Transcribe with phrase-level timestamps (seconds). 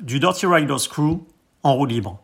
[0.00, 1.20] Du Dirty Riders Crew
[1.62, 2.20] en roue libre.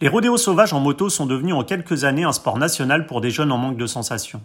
[0.00, 3.32] Les rodéos sauvages en moto sont devenus en quelques années un sport national pour des
[3.32, 4.40] jeunes en manque de sensations.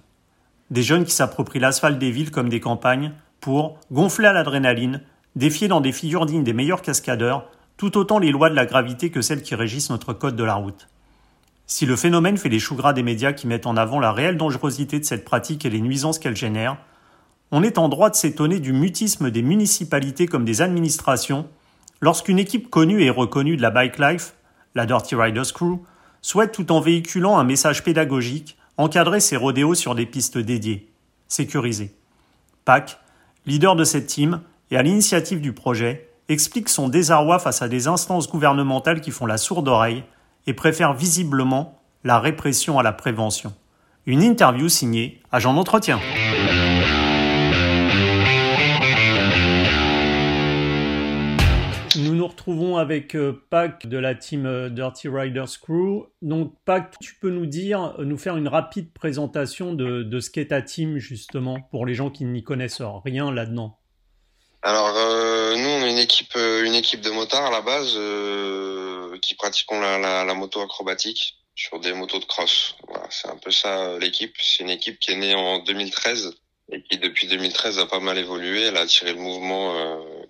[0.71, 3.11] Des jeunes qui s'approprient l'asphalte des villes comme des campagnes
[3.41, 5.03] pour, gonfler à l'adrénaline,
[5.35, 7.45] défier dans des figures dignes des meilleurs cascadeurs,
[7.77, 10.55] tout autant les lois de la gravité que celles qui régissent notre code de la
[10.55, 10.87] route.
[11.67, 14.37] Si le phénomène fait les choux gras des médias qui mettent en avant la réelle
[14.37, 16.77] dangerosité de cette pratique et les nuisances qu'elle génère,
[17.51, 21.47] on est en droit de s'étonner du mutisme des municipalités comme des administrations
[22.01, 24.33] Lorsqu'une équipe connue et reconnue de la bike life,
[24.75, 25.79] la Dirty Riders Crew,
[26.21, 30.91] souhaite tout en véhiculant un message pédagogique, encadrer ses rodéos sur des pistes dédiées,
[31.27, 31.93] sécurisées.
[32.63, 32.99] Pac,
[33.45, 37.87] leader de cette team et à l'initiative du projet, explique son désarroi face à des
[37.87, 40.03] instances gouvernementales qui font la sourde oreille
[40.47, 43.53] et préfèrent visiblement la répression à la prévention.
[44.05, 45.99] Une interview signée Agent d'entretien.
[52.49, 56.07] Retrouvons avec euh, Pac de la team euh, Dirty Riders Crew.
[56.23, 60.47] Donc Pac, tu peux nous dire, euh, nous faire une rapide présentation de, ce qu'est
[60.47, 63.77] ta team justement pour les gens qui n'y connaissent rien là-dedans.
[64.63, 64.93] Alors
[65.57, 67.97] nous on est une équipe une équipe de motards à la base
[69.21, 72.75] qui pratiquons la, moto acrobatique sur des motos de cross.
[73.09, 74.35] C'est un peu ça l'équipe.
[74.41, 76.33] C'est une équipe qui est née en 2013
[76.73, 78.63] et qui depuis 2013 a pas mal évolué.
[78.63, 79.73] Elle a attiré le mouvement,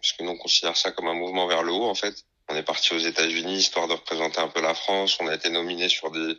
[0.02, 2.26] puisque nous on considère ça comme un mouvement vers le haut en fait.
[2.50, 5.18] On est parti aux États-Unis histoire de représenter un peu la France.
[5.20, 6.38] On a été nominé sur des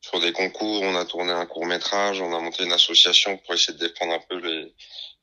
[0.00, 0.82] sur des concours.
[0.82, 2.20] On a tourné un court métrage.
[2.20, 4.74] On a monté une association pour essayer de défendre un peu les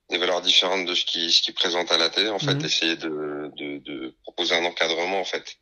[0.09, 2.29] des valeurs différentes de ce qui ce qui présente à la télé.
[2.29, 2.65] En fait, mhm.
[2.65, 5.57] essayer de, de, de proposer un encadrement en fait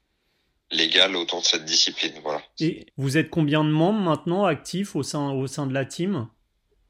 [0.71, 2.13] légal autour de cette discipline.
[2.23, 2.41] Voilà.
[2.59, 6.27] Et vous êtes combien de membres maintenant actifs au sein au sein de la team?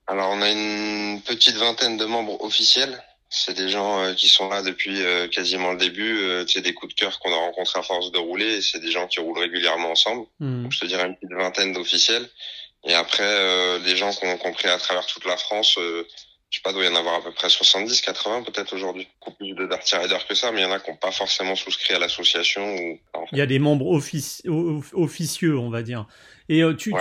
[0.08, 3.02] Alors on a une petite vingtaine de membres officiels.
[3.30, 6.17] C'est des gens euh, qui sont là depuis euh, quasiment le début.
[6.20, 8.61] Euh, c'est des coups de cœur qu'on a rencontrés à force de rouler.
[8.61, 10.25] C'est des gens qui roulent régulièrement ensemble.
[10.39, 10.64] Hmm.
[10.64, 12.30] Donc, je te dirais une petite vingtaine d'officiels.
[12.86, 15.78] Et après, des gens qu'on ont pris à travers toute la France.
[15.78, 16.06] je
[16.52, 19.09] sais pas, doit y en avoir à peu près 70, 80 peut-être aujourd'hui.
[19.19, 21.12] Beaucoup plus de Darty Riders que ça, mais il y en a qui n'ont pas
[21.12, 22.75] forcément souscrit à l'association.
[22.75, 23.00] Ou...
[23.34, 26.06] Il y a des membres officieux, on va dire.
[26.50, 26.94] Et euh, tu,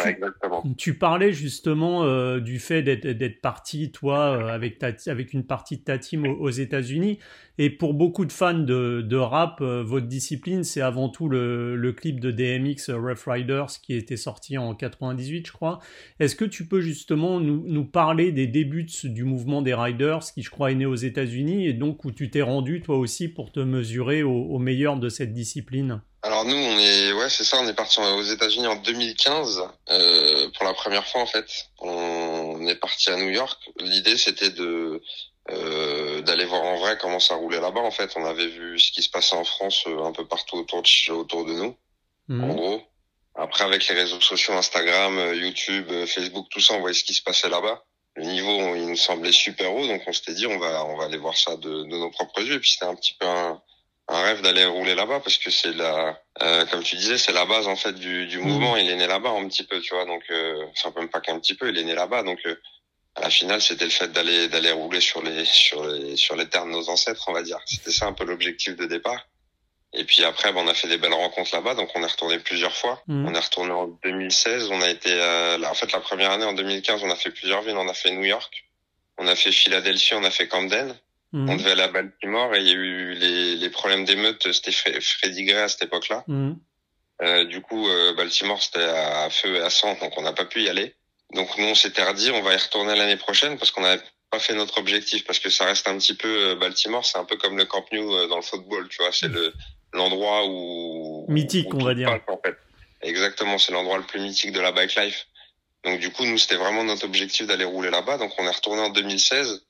[0.76, 5.76] tu, parlais justement euh, du fait d'être parti, toi, euh, avec, ta, avec une partie
[5.76, 7.18] de ta team aux, États-Unis.
[7.58, 11.92] Et pour beaucoup de fans de, de rap, votre discipline, c'est avant tout le, le,
[11.92, 15.78] clip de DMX Rough Riders qui était sorti en 98, je crois.
[16.20, 20.42] Est-ce que tu peux justement nous, nous parler des débuts du mouvement des Riders, qui
[20.42, 23.52] je crois est né aux États-Unis, et donc où tu t'es rendu toi aussi pour
[23.52, 26.02] te mesurer au, au meilleur de cette discipline?
[26.26, 30.50] Alors nous, on est, ouais, c'est ça, on est parti aux États-Unis en 2015 euh,
[30.50, 31.46] pour la première fois en fait.
[31.78, 33.58] On est parti à New York.
[33.78, 35.00] L'idée, c'était de
[35.50, 37.80] euh, d'aller voir en vrai comment ça roulait là-bas.
[37.80, 40.56] En fait, on avait vu ce qui se passait en France euh, un peu partout
[40.56, 41.76] autour de, autour de nous.
[42.26, 42.44] Mhm.
[42.44, 42.82] En gros.
[43.36, 47.04] Après, avec les réseaux sociaux, Instagram, euh, YouTube, euh, Facebook, tout ça, on voyait ce
[47.04, 47.84] qui se passait là-bas.
[48.16, 51.04] Le niveau, il nous semblait super haut, donc on s'était dit, on va, on va
[51.04, 52.54] aller voir ça de, de nos propres yeux.
[52.54, 53.60] Et puis c'était un petit peu un,
[54.08, 57.44] un rêve d'aller rouler là-bas parce que c'est la, euh, comme tu disais, c'est la
[57.44, 58.76] base en fait du, du mouvement.
[58.76, 58.78] Mm.
[58.78, 60.04] Il est né là-bas un petit peu, tu vois.
[60.04, 62.22] Donc, euh, enfin même pas qu'un petit peu, il est né là-bas.
[62.22, 62.54] Donc, euh,
[63.16, 66.48] à la finale, c'était le fait d'aller d'aller rouler sur les sur les sur les
[66.48, 67.58] terres de nos ancêtres, on va dire.
[67.66, 69.26] C'était ça un peu l'objectif de départ.
[69.92, 72.38] Et puis après, ben, on a fait des belles rencontres là-bas, donc on est retourné
[72.38, 73.02] plusieurs fois.
[73.06, 73.26] Mm.
[73.26, 74.68] On est retourné en 2016.
[74.70, 77.30] On a été, euh, là, en fait, la première année en 2015, on a fait
[77.30, 77.76] plusieurs villes.
[77.76, 78.66] On a fait New York,
[79.18, 80.94] on a fait Philadelphie, on a fait Camden.
[81.36, 81.50] Mhm.
[81.50, 84.50] On devait aller à Baltimore et il y a eu les, les problèmes d'émeute.
[84.50, 86.24] C'était Freddy Gray à cette époque-là.
[86.28, 86.58] Mhm.
[87.22, 90.46] Euh, du coup, euh, Baltimore, c'était à feu et à sang, donc on n'a pas
[90.46, 90.94] pu y aller.
[91.34, 94.38] Donc nous, on s'était redit, on va y retourner l'année prochaine parce qu'on n'avait pas
[94.38, 97.36] fait notre objectif, parce que ça reste un petit peu euh, Baltimore, c'est un peu
[97.36, 99.52] comme le Camp Nou euh, dans le football, tu vois, c'est le
[99.92, 102.10] l'endroit où mythique, on va dire.
[102.28, 102.56] en fait.
[103.02, 105.26] Exactement, c'est l'endroit le plus mythique de la bike life.
[105.84, 108.18] Donc du coup, nous, c'était vraiment notre objectif d'aller rouler là-bas.
[108.18, 109.65] Donc on est retourné en 2016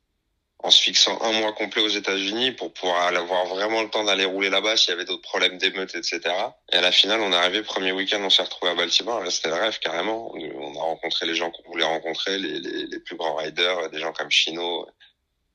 [0.63, 4.25] en se fixant un mois complet aux États-Unis pour pouvoir avoir vraiment le temps d'aller
[4.25, 6.21] rouler là-bas s'il y avait d'autres problèmes d'émeutes, etc.
[6.73, 9.23] Et à la finale, on est arrivé, premier week-end, on s'est retrouvé à Baltimore.
[9.23, 10.33] Là, c'était le rêve, carrément.
[10.35, 14.01] On a rencontré les gens qu'on voulait rencontrer, les, les, les, plus grands riders, des
[14.01, 14.87] gens comme Chino.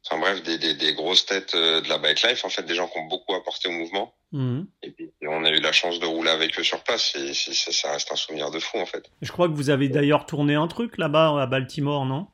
[0.05, 2.73] Enfin bref, des, des, des, grosses têtes euh, de la bike life, en fait, des
[2.73, 4.15] gens qui ont beaucoup apporté au mouvement.
[4.31, 4.67] Mhm.
[4.81, 7.91] Et puis, on a eu la chance de rouler avec eux sur place et ça
[7.91, 9.11] reste un souvenir de fou, en fait.
[9.21, 12.27] Je crois que vous avez d'ailleurs tourné un truc là-bas à Baltimore, non?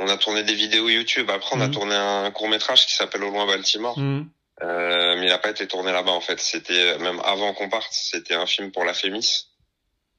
[0.00, 1.30] On a tourné des vidéos YouTube.
[1.30, 1.72] Après, on a mm.
[1.72, 3.98] tourné un court métrage qui s'appelle Au loin Baltimore.
[3.98, 4.28] Mm.
[4.62, 6.38] Euh, mais il n'a pas été tourné là-bas en fait.
[6.40, 7.92] C'était même avant qu'on parte.
[7.92, 9.46] C'était un film pour la Fémis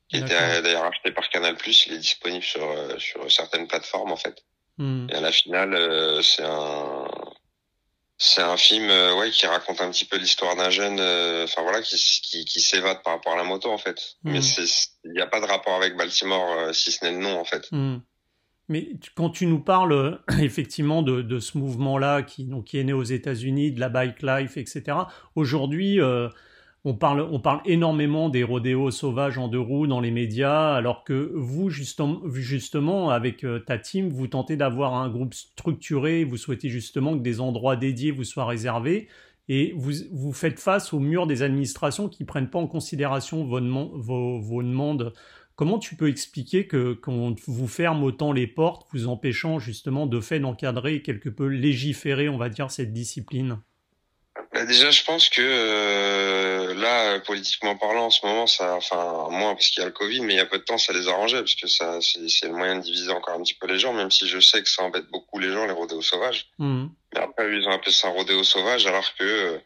[0.09, 1.55] qui était d'ailleurs acheté par Canal+.
[1.65, 4.43] Il est disponible sur euh, sur certaines plateformes en fait.
[4.77, 5.07] Mm.
[5.09, 7.07] Et à la finale, euh, c'est un
[8.23, 11.63] c'est un film euh, ouais qui raconte un petit peu l'histoire d'un jeune euh, enfin
[11.63, 15.21] voilà qui qui, qui s'évade par rapport à la moto en fait mais il n'y
[15.21, 17.67] a pas de rapport avec Baltimore euh, si ce n'est le nom en fait.
[18.71, 23.81] Mais quand tu nous parles effectivement de, ce mouvement-là qui, est né aux États-Unis, de
[23.81, 24.97] la bike life, etc.,
[25.35, 26.29] aujourd'hui, euh,
[26.85, 27.27] on, parle,
[27.65, 33.43] énormément des rodéos sauvages en deux roues dans les médias, alors que vous, justement, avec
[33.43, 37.75] euh, ta team, vous tentez d'avoir un groupe structuré, vous souhaitez justement que des endroits
[37.75, 39.09] dédiés vous soient réservés.
[39.49, 43.59] Et vous, vous faites face au mur des administrations qui prennent pas en considération vos
[43.59, 45.11] demandes
[45.61, 50.19] Comment tu peux expliquer que qu'on vous ferme autant les portes, vous empêchant justement de
[50.19, 53.59] fait d'encadrer et quelque peu légiférer, on va dire, cette discipline?
[54.55, 59.53] Bah, déjà je pense que euh, là politiquement parlant en ce moment ça enfin moins
[59.53, 61.07] parce qu'il y a le Covid mais il y a peu de temps ça les
[61.07, 63.93] arrangeait parce que ça c'est le moyen de diviser encore un petit peu les gens
[63.93, 66.89] même si je sais que ça embête beaucoup les gens les rodéos sauvages Mhm.
[67.13, 69.57] Mais après, ils ont appelé ça un rodéo sauvage, alors que euh,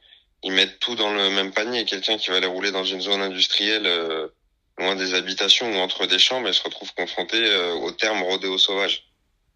[0.44, 1.86] ils mettent tout dans le même panier.
[1.86, 4.28] Quelqu'un qui va aller rouler dans une zone industrielle euh,
[4.78, 8.58] loin des habitations ou entre des champs, mais se retrouve confronté euh, au terme rodéo
[8.58, 9.06] sauvage.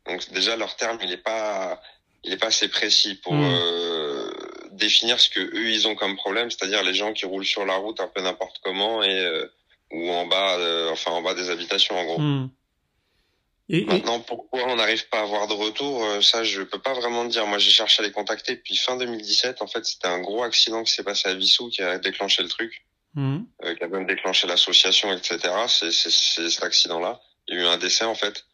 [0.06, 1.82] Donc déjà, leur terme, il est pas,
[2.24, 3.44] il est pas assez précis pour Mm.
[3.44, 4.32] euh,
[4.72, 7.76] définir ce que eux ils ont comme problème, c'est-à-dire les gens qui roulent sur la
[7.76, 9.46] route un peu n'importe comment et euh,
[9.92, 12.20] ou en bas, euh, enfin en bas des habitations en gros.
[12.20, 12.50] Mhm.
[13.72, 16.94] Et, Maintenant, pourquoi on n'arrive pas à avoir de retour, euh, ça je peux pas
[16.94, 17.46] vraiment te dire.
[17.46, 19.62] Moi, j'ai cherché à les contacter depuis fin 2017.
[19.62, 22.50] En fait, c'était un gros accident qui s'est passé à Vissou qui a déclenché le
[22.50, 22.84] truc,
[23.20, 23.46] Mhm.
[23.66, 25.38] euh, qui a même déclenché l'association, etc.
[25.68, 27.20] C'est cet accident-là.
[27.48, 28.46] Il y a eu un décès en fait.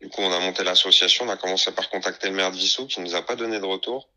[0.00, 1.24] Du coup, on a monté l'association.
[1.26, 3.64] On a commencé par contacter le maire de Vissou qui nous a pas donné de
[3.64, 4.08] retour.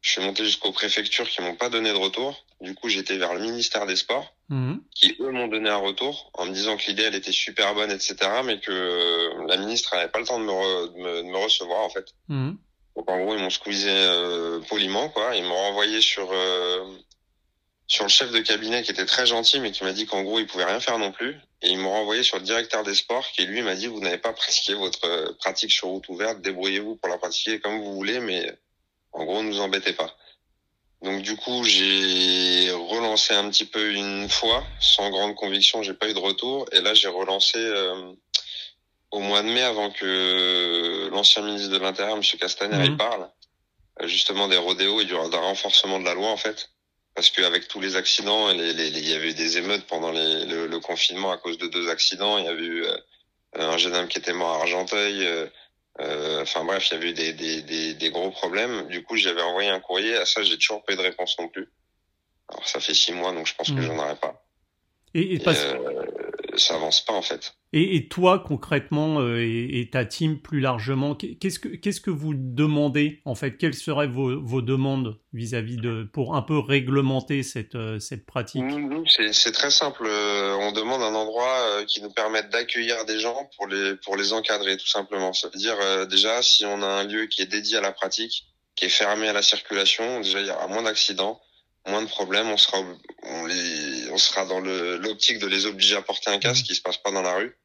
[0.00, 2.44] Je suis monté jusqu'aux préfectures qui m'ont pas donné de retour.
[2.60, 4.82] Du coup, j'étais vers le ministère des Sports Mhm.
[4.94, 7.90] qui eux m'ont donné un retour en me disant que l'idée elle était super bonne,
[7.92, 8.14] etc.
[8.44, 11.28] Mais que euh, la ministre n'avait pas le temps de me, re- de me, de
[11.28, 12.06] me recevoir en fait.
[12.28, 12.58] Mhm.
[12.96, 15.34] Donc en gros ils m'ont squeezé euh, poliment quoi.
[15.36, 16.84] Ils m'ont renvoyé sur euh,
[17.92, 20.38] sur le chef de cabinet qui était très gentil mais qui m'a dit qu'en gros
[20.38, 21.38] il pouvait rien faire non plus.
[21.60, 24.16] Et ils m'ont renvoyé sur le directeur des sports qui lui m'a dit vous n'avez
[24.16, 28.18] pas pratiqué votre euh, pratique sur route ouverte, débrouillez-vous pour la pratiquer comme vous voulez,
[28.20, 28.50] mais
[29.12, 30.16] en gros ne nous embêtez pas.
[31.02, 36.08] Donc du coup, j'ai relancé un petit peu une fois, sans grande conviction, j'ai pas
[36.08, 36.64] eu de retour.
[36.72, 38.14] Et là, j'ai relancé euh,
[39.10, 42.22] au mois de mai avant que l'ancien ministre de l'Intérieur, M.
[42.40, 43.28] Castaner, il parle
[44.00, 46.70] euh, justement des rodéos et du d'un renforcement de la loi en fait.
[47.14, 48.60] Parce qu'avec tous les accidents, il
[49.06, 52.38] y avait eu des émeutes pendant les- le, le confinement à cause de deux accidents.
[52.38, 52.96] Il y avait eu euh,
[53.54, 55.26] un jeune homme qui était mort à Argenteuil.
[55.26, 55.46] euh,
[56.00, 58.88] euh, Enfin bref, il y avait eu des, des, des, des gros problèmes.
[58.88, 60.16] Du coup, j'avais envoyé un courrier.
[60.16, 61.70] À ça, j'ai toujours pas eu de réponse non plus.
[62.48, 63.82] Alors ça fait six mois, donc je pense que Mhm.
[63.82, 64.42] j'en aurai pas.
[65.14, 67.54] Et, et Et, parce- euh, ça avance pas en fait.
[67.74, 72.00] et- et toi, concrètement, euh, et, et ta team plus largement, qu'est- qu'est-ce que, qu'est-ce
[72.02, 73.56] que vous demandez, en fait?
[73.56, 78.62] Quelles seraient vos, vos demandes vis-à-vis de, pour un peu réglementer cette, euh, cette pratique?
[78.62, 80.04] Nous, nous, c'est très simple.
[80.06, 84.16] Euh, On demande un endroit euh, qui nous permette d'accueillir des gens pour les pour
[84.16, 85.32] les encadrer tout simplement.
[85.32, 87.92] Ça veut dire euh, déjà si on a un lieu qui est dédié à la
[87.92, 88.44] pratique,
[88.76, 91.40] qui est fermé à la circulation, déjà il y aura moins d'accidents,
[91.86, 92.48] moins de problèmes.
[92.50, 92.78] On sera
[93.24, 96.74] on, les, on sera dans le- l'optique de les obliger à porter un casque qui
[96.74, 97.56] se passe pas dans la rue,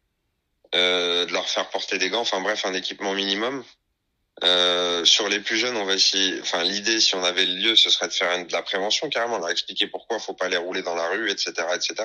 [0.76, 2.22] euh, de leur faire porter des gants.
[2.22, 3.64] Enfin bref, un équipement minimum.
[4.44, 6.40] Euh, sur les plus jeunes, on va essayer.
[6.42, 9.10] Enfin, l'idée, si on avait le lieu, ce serait de faire une- de la prévention
[9.10, 11.96] carrément, leur expliquer pourquoi faut pas les rouler dans la rue, etc., etc.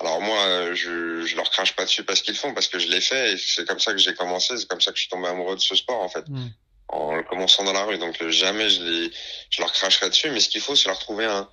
[0.00, 3.00] Alors moi, je, je leur crache pas dessus parce qu'ils font, parce que je l'ai
[3.00, 5.28] fait et c'est comme ça que j'ai commencé, c'est comme ça que je suis tombé
[5.28, 6.50] amoureux de ce sport en fait, Mhm.
[6.92, 7.98] En le commençant dans la rue.
[7.98, 9.10] Donc euh, jamais je les,
[9.50, 11.48] je leur cracherai dessus, mais ce qu'il faut, c'est leur trouver un,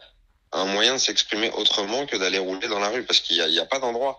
[0.51, 3.47] un moyen de s'exprimer autrement que d'aller rouler dans la rue, parce qu'il y a,
[3.47, 4.17] il y a pas d'endroit.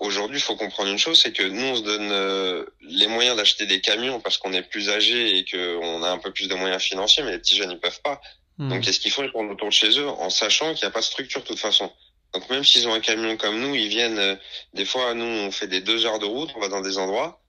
[0.00, 3.36] Aujourd'hui, il faut comprendre une chose, c'est que nous, on se donne euh, les moyens
[3.36, 6.54] d'acheter des camions parce qu'on est plus âgé et qu'on a un peu plus de
[6.54, 8.20] moyens financiers, mais les petits jeunes, ils peuvent pas.
[8.58, 8.70] Mhm.
[8.70, 10.90] Donc, qu'est-ce qu'ils font Ils tournent autour de chez eux en sachant qu'il n'y a
[10.90, 11.92] pas de structure de toute façon.
[12.32, 14.36] Donc, même s'ils ont un camion comme nous, ils viennent, euh,
[14.74, 17.40] des fois, nous, on fait des deux heures de route, on va dans des endroits,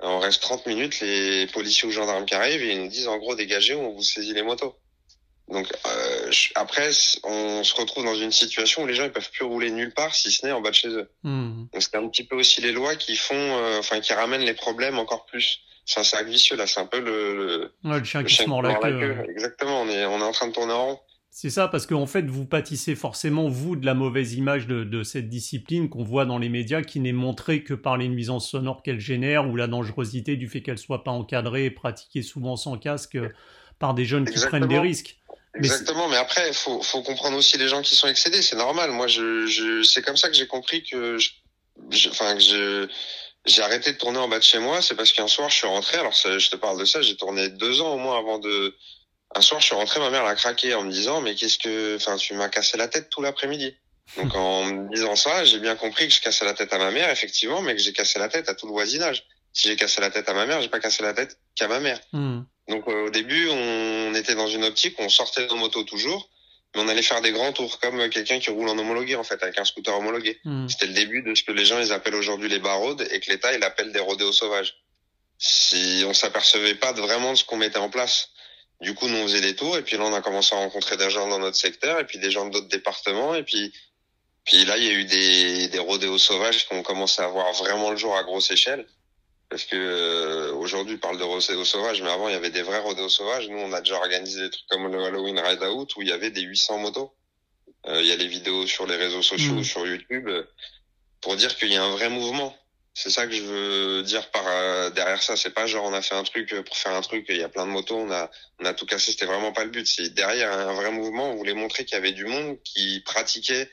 [0.00, 3.18] on reste 30 minutes, les policiers ou gendarmes qui arrivent et ils nous disent, en
[3.18, 4.74] gros, dégagez ou on vous saisit les motos.
[5.48, 6.88] Donc, euh, je- après,
[7.22, 10.14] on se retrouve dans une situation où les gens, ils peuvent plus rouler nulle part
[10.14, 11.10] si ce n'est en bas de chez eux.
[11.22, 11.68] Mhm.
[11.72, 14.54] Donc c'est un petit peu aussi les lois qui font, euh, enfin qui ramènent les
[14.54, 15.60] problèmes encore plus.
[15.84, 18.34] C'est un cercle vicieux là, c'est un peu le, le, Ouais, le chien le qui
[18.36, 19.18] se mord la queue.
[19.28, 21.00] Exactement, on est on est en train de tourner en rond.
[21.36, 25.02] C'est ça, parce qu'en fait, vous pâtissez forcément, vous, de la mauvaise image de, de
[25.02, 28.84] cette discipline qu'on voit dans les médias, qui n'est montrée que par les nuisances sonores
[28.84, 32.78] qu'elle génère ou la dangerosité du fait qu'elle soit pas encadrée et pratiquée souvent sans
[32.78, 33.30] casque euh,
[33.80, 34.60] par des jeunes qui Exactement.
[34.60, 35.18] prennent des risques.
[35.56, 38.92] Mais Exactement, mais, après faut faut comprendre aussi les gens qui sont excédés, c'est normal.
[38.92, 41.30] Moi je je c'est comme ça que j'ai compris que je
[41.90, 42.88] je- enfin que je
[43.44, 45.66] j'ai arrêté de tourner en bas de chez moi, c'est parce qu'un soir je suis
[45.66, 45.98] rentré.
[45.98, 48.76] Alors ça, je te parle de ça, j'ai tourné deux ans au moins avant de
[49.36, 51.96] Un soir, je suis rentré, ma mère l'a craqué en me disant, mais qu'est-ce que,
[51.96, 53.74] enfin, tu m'as cassé la tête tout l'après-midi.
[54.16, 56.90] Donc, en me disant ça, j'ai bien compris que je cassais la tête à ma
[56.90, 59.24] mère, effectivement, mais que j'ai cassé la tête à tout le voisinage.
[59.52, 61.80] Si j'ai cassé la tête à ma mère, j'ai pas cassé la tête qu'à ma
[61.80, 61.98] mère.
[62.12, 62.42] Hmm.
[62.68, 66.28] Donc, euh, au début, on était dans une optique, on sortait nos motos toujours,
[66.74, 69.42] mais on allait faire des grands tours, comme quelqu'un qui roule en homologué, en fait,
[69.42, 70.38] avec un scooter homologué.
[70.44, 70.68] Hmm.
[70.68, 73.30] C'était le début de ce que les gens, ils appellent aujourd'hui les barrodes, et que
[73.30, 74.76] l'État, il appelle des rodéos sauvages.
[75.38, 78.30] Si on s'apercevait pas de vraiment de ce qu'on mettait en place.
[78.80, 80.96] Du coup, nous, on faisait des tours, et puis là, on a commencé à rencontrer
[80.96, 83.72] des gens dans notre secteur, et puis des gens d'autres départements, et puis,
[84.44, 87.50] puis là, il y a eu des, des rodéos sauvages qui ont commencé à voir
[87.54, 88.86] vraiment le jour à grosse échelle.
[89.48, 92.62] Parce que euh, aujourd'hui, on parle de rodéos sauvages, mais avant, il y avait des
[92.62, 93.48] vrais rodéos sauvages.
[93.48, 96.12] Nous, on a déjà organisé des trucs comme le Halloween Ride Out, où il y
[96.12, 97.14] avait des 800 motos.
[97.86, 99.64] Euh, il y a les vidéos sur les réseaux sociaux, Mm.
[99.64, 100.42] sur YouTube, euh,
[101.20, 102.56] pour dire qu'il y a un vrai mouvement.
[102.96, 105.36] C'est ça que je veux dire par euh, derrière ça.
[105.36, 107.26] C'est pas genre on a fait un truc pour faire un truc.
[107.28, 109.10] Il y a plein de motos, on a on a tout cassé.
[109.10, 109.86] C'était vraiment pas le but.
[109.86, 111.30] C'est derrière un vrai mouvement.
[111.32, 113.68] On voulait montrer qu'il y avait du monde qui pratiquait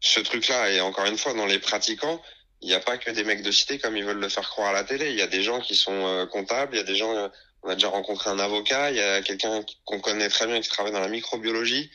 [0.00, 0.70] ce truc-là.
[0.70, 2.22] Et encore une fois, dans les pratiquants,
[2.62, 4.68] il n'y a pas que des mecs de cité comme ils veulent le faire croire
[4.68, 5.10] à la télé.
[5.10, 6.76] Il y a des gens qui sont euh, comptables.
[6.76, 7.12] Il y a des gens.
[7.14, 7.28] euh,
[7.64, 8.90] on a déjà rencontré un avocat.
[8.90, 11.90] Il y a quelqu'un qu'on connaît très bien qui travaille dans la microbiologie.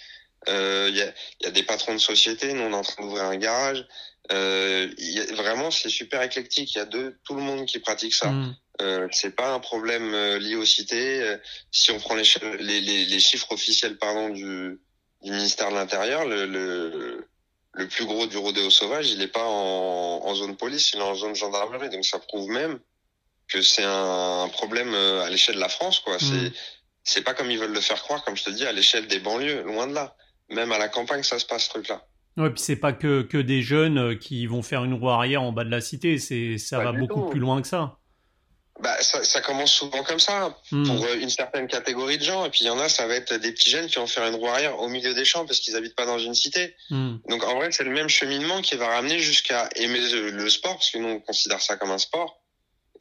[0.49, 2.51] Euh, Il y, a, y a des patrons de société.
[2.53, 3.85] Nous, on est en train d'ouvrir un garage.
[4.31, 6.75] Euh, y a, vraiment, c'est super éclectique.
[6.75, 8.29] Il y a de tout le monde qui pratique ça.
[8.29, 8.55] Hmm.
[8.81, 11.21] Euh, c'est pas un problème euh, lié aux cités.
[11.21, 11.37] Euh,
[11.71, 12.23] si on prend les,
[12.59, 14.79] les, les, les chiffres officiels pardon du,
[15.21, 17.27] du ministère de l'Intérieur, le, le,
[17.73, 21.03] le plus gros du rodéo sauvage, il est pas en, en zone police, il est
[21.03, 21.89] en zone gendarmerie.
[21.89, 22.79] Donc ça prouve même
[23.47, 25.99] que c'est un, un problème euh, à l'échelle de la France.
[25.99, 26.17] quoi.
[26.19, 26.53] C'est
[27.03, 29.19] c'est pas comme ils veulent le faire croire, comme je te dis, à l'échelle des
[29.19, 30.15] banlieues, loin de là.
[30.49, 32.05] Même à la campagne, ça se passe ce truc-là.
[32.39, 35.43] Ouais, puis c'est pas que, que des jeunes euh, qui vont faire une roue arrière
[35.43, 37.29] en bas de la cité, c'est ça Pas va beaucoup tout.
[37.31, 37.97] plus loin que ça.
[38.79, 40.57] Bah, ça, ça commence souvent comme ça.
[40.71, 40.85] Hmm.
[40.85, 42.45] pour euh, une certaine catégorie de gens.
[42.45, 44.25] Et puis il y en a, ça va être des petits jeunes qui vont faire
[44.25, 46.75] une roue arrière au milieu des champs parce qu'ils habitent pas dans une cité.
[46.89, 47.17] Hmm.
[47.27, 50.91] Donc en vrai, c'est le même cheminement qui va ramener jusqu'à aimer le, sport parce
[50.91, 52.41] que nous on considère ça comme un sport.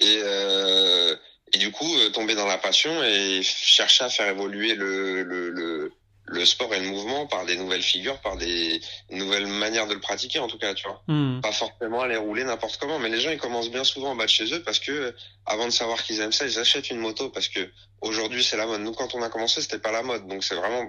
[0.01, 1.15] Et euh,
[1.53, 5.93] et du coup tomber dans la passion et chercher à faire évoluer le le le
[6.31, 8.81] le sport et le mouvement par des nouvelles figures, par des
[9.11, 11.41] nouvelles manières de le pratiquer en tout cas, tu vois Hmm.
[11.41, 14.25] pas forcément aller rouler n'importe comment, mais les gens ils commencent bien souvent en bas
[14.25, 15.15] de chez eux parce que
[15.47, 17.71] avant de savoir qu'ils aiment ça, ils achètent une moto parce que
[18.03, 18.83] aujourd'hui c'est la mode.
[18.83, 20.85] Nous quand on a commencé c'était pas la mode, donc c'est vraiment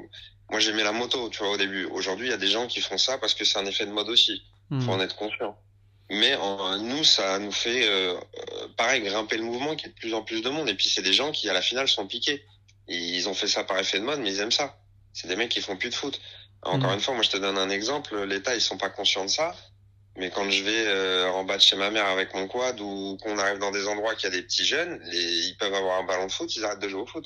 [0.51, 1.85] moi j'aimais la moto, tu vois au début.
[1.85, 3.91] Aujourd'hui il y a des gens qui font ça parce que c'est un effet de
[3.91, 4.81] mode aussi, Hmm.
[4.81, 5.57] faut en être conscient.
[6.11, 8.15] Mais en, nous ça nous fait euh,
[8.77, 11.01] pareil grimper le mouvement qui est de plus en plus de monde et puis c'est
[11.03, 12.43] des gens qui à la finale sont piqués.
[12.87, 14.75] Ils ont fait ça par effet de mode mais ils aiment ça.
[15.21, 16.21] C'est des mecs qui font plus de foot.
[16.61, 16.95] Encore Mm.
[16.95, 18.15] une fois, moi je te donne un exemple.
[18.23, 19.53] L'État ils sont pas conscients de ça.
[20.17, 23.17] Mais quand je vais euh, en bas de chez ma mère avec mon quad ou
[23.21, 26.05] qu'on arrive dans des endroits qui a des petits jeunes, les, ils peuvent avoir un
[26.05, 27.25] ballon de foot, ils arrêtent de jouer au foot.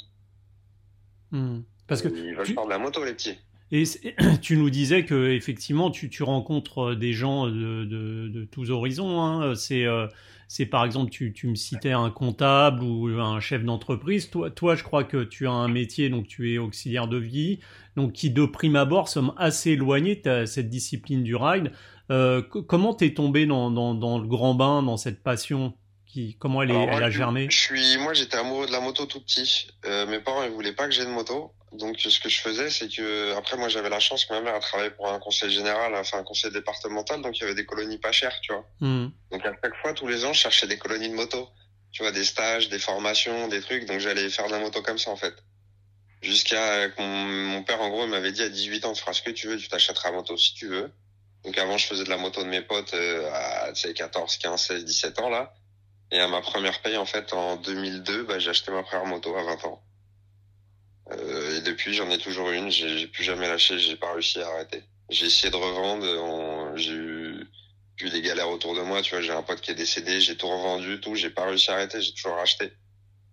[1.31, 1.61] Hmm.
[1.87, 3.35] Parce que ils veulent tu- faire de la moto les petits.
[3.71, 3.83] Et
[4.41, 8.69] tu nous disais que effectivement tu, tu rencontres euh, des gens de, de, de tous
[8.69, 9.21] horizons.
[9.21, 9.55] Hein.
[9.55, 10.07] C'est euh,
[10.53, 14.29] c'est par exemple tu, tu me citais un comptable ou un chef d'entreprise.
[14.29, 17.59] Toi toi je crois que tu as un métier donc tu es auxiliaire de vie
[17.95, 21.71] donc qui de prime abord sommes assez éloignés de cette discipline du ride.
[22.11, 25.73] Euh, co- comment t'es tombé dans, dans le grand bain dans cette passion?
[26.13, 27.47] Qui comment elle, est, Alors, moi, elle a je- germé?
[27.49, 29.67] Je suis, moi j'étais amoureux de la moto tout petit.
[29.85, 31.51] Euh, mes parents ils voulaient pas que j'ai de moto.
[31.73, 34.53] Donc ce que je faisais c'est que après moi j'avais la chance que ma mère
[34.55, 37.65] a travaillé pour un conseil général, enfin un conseil départemental, donc il y avait des
[37.65, 38.65] colonies pas chères, tu vois.
[38.79, 39.07] Hmm.
[39.31, 41.49] Donc à chaque fois, tous les ans, je cherchais des colonies de moto.
[41.91, 43.85] Tu vois, des stages, des formations, des trucs.
[43.85, 45.35] Donc j'allais faire de la moto comme ça, en fait.
[46.23, 49.13] Jusqu'à que mon, mon père, en gros, il m'avait dit à 18 ans, tu feras
[49.13, 50.91] ce que tu veux, tu t'achèteras la moto si tu veux.
[51.43, 54.37] Donc avant, je faisais de la moto de mes potes euh, à tu sais, 14,
[54.37, 55.53] 15, 16, 17 ans, là.
[56.11, 59.35] Et à ma première paye, en fait, en 2002, bah, j'ai acheté ma première moto
[59.35, 59.83] à 20 ans.
[61.11, 62.71] Euh, et depuis, j'en ai toujours une.
[62.71, 64.83] J'ai j'ai plus jamais lâché, j'ai pas réussi à arrêter.
[65.09, 67.47] J'ai essayé de revendre, on- j'ai eu
[68.01, 70.35] eu des galères autour de moi, tu vois, j'ai un pote qui est décédé, j'ai
[70.37, 72.73] tout revendu, tout, j'ai pas réussi à arrêter, j'ai toujours racheté.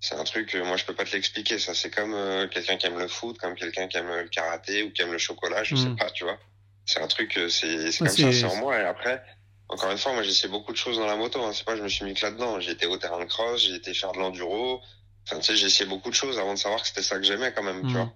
[0.00, 2.76] C'est un truc, euh, moi je peux pas te l'expliquer, ça c'est comme euh, quelqu'un
[2.78, 5.64] qui aime le foot, comme quelqu'un qui aime le karaté ou qui aime le chocolat,
[5.64, 5.76] je Mm.
[5.76, 6.38] sais pas, tu vois.
[6.86, 8.78] C'est un truc, euh, c'est c'est Ouais, comme ça, c'est en moi.
[8.80, 9.24] Et après,
[9.72, 11.52] encore une fois, moi j'ai essayé beaucoup de choses dans la moto, hein.
[11.54, 12.58] c'est pas je me suis mis que là-dedans.
[12.60, 14.80] J'ai été au terrain de cross, j'ai été faire de l'enduro,
[15.26, 17.22] enfin tu sais, j'ai essayé beaucoup de choses avant de savoir que c'était ça que
[17.22, 17.96] j'aimais quand même, tu Mm.
[17.96, 18.12] vois.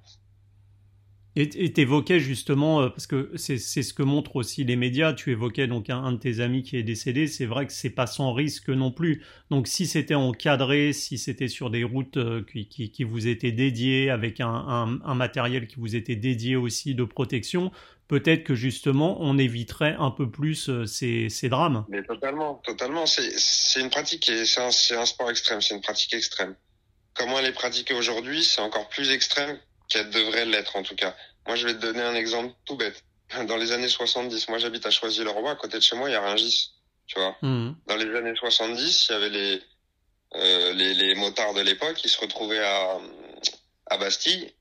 [1.36, 5.32] Et tu évoquais justement, euh, parce que c'est ce que montrent aussi les médias, tu
[5.32, 8.32] évoquais donc un, de tes amis qui est décédé, c'est vrai que c'est pas sans
[8.32, 9.24] risque non plus.
[9.50, 14.10] Donc si c'était encadré, si c'était sur des routes euh, qui, qui, vous étaient dédiées,
[14.10, 17.72] avec un, un, matériel qui vous était dédié aussi de protection,
[18.06, 21.84] peut-être que justement on éviterait un peu plus euh, ces, ces drames.
[21.88, 23.06] Mais totalement, totalement.
[23.06, 26.54] C'est, une pratique c'est un, c'est un sport extrême, c'est une pratique extrême.
[27.14, 31.14] Comment elle est pratiquée aujourd'hui, c'est encore plus extrême qu'elle devrait l'être en tout cas.
[31.46, 33.04] Moi, je vais te donner un exemple tout bête.
[33.46, 36.16] Dans les années 70, moi j'habite à Choisy-le-Roi, à côté de chez moi, il y
[36.16, 36.72] a Rungis,
[37.06, 37.36] tu vois.
[37.42, 37.76] Mhm.
[37.86, 39.62] Dans les années 70, il y avait les,
[40.36, 42.98] euh, les, les motards de l'époque, ils se retrouvaient à,
[43.86, 44.52] à Bastille.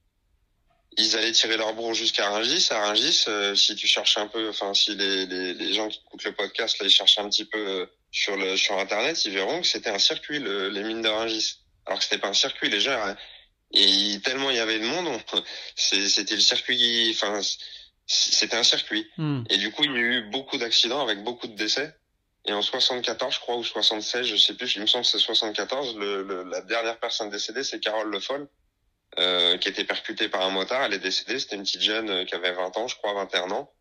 [0.96, 2.68] Ils allaient tirer leur bourre jusqu'à Rungis.
[2.70, 6.00] À Rungis, euh, si tu cherches un peu, enfin, si les, les, les gens qui
[6.06, 9.34] écoutent le podcast, là, ils cherchent un petit peu euh, sur le, sur Internet, ils
[9.34, 11.58] verront que c'était un circuit, le, les mines de Rungis.
[11.86, 13.18] Alors que c'était pas un circuit, les gens, hein,
[13.74, 15.44] et tellement il y avait de monde, on-
[15.76, 17.40] c'était le circuit, enfin,
[18.06, 19.08] c'était un circuit.
[19.18, 19.46] Mhm.
[19.50, 21.96] Et du coup, il y a eu beaucoup d'accidents avec beaucoup de décès.
[22.46, 25.18] Et en 74, je crois, ou 76, je sais plus, il me semble que c'est
[25.20, 28.50] 74, le, le- la dernière personne décédée, c'est Carole Le Foll,
[29.20, 30.84] euh, qui était percutée par un motard.
[30.84, 33.50] Elle est décédée, c'était une petite jeune euh, qui avait 20 ans, je crois, 21
[33.52, 33.72] ans.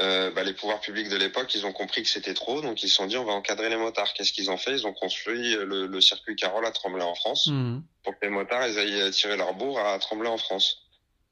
[0.00, 2.88] Euh, bah, les pouvoirs publics de l'époque, ils ont compris que c'était trop, donc ils
[2.88, 4.12] se sont dit, on va encadrer les motards.
[4.14, 4.72] Qu'est-ce qu'ils ont fait?
[4.72, 7.82] Ils ont construit euh, le, le circuit Carole à Tremblay en France Mhm.
[8.02, 10.78] pour que les motards ils aillent tirer leur bourre à Tremblay en France.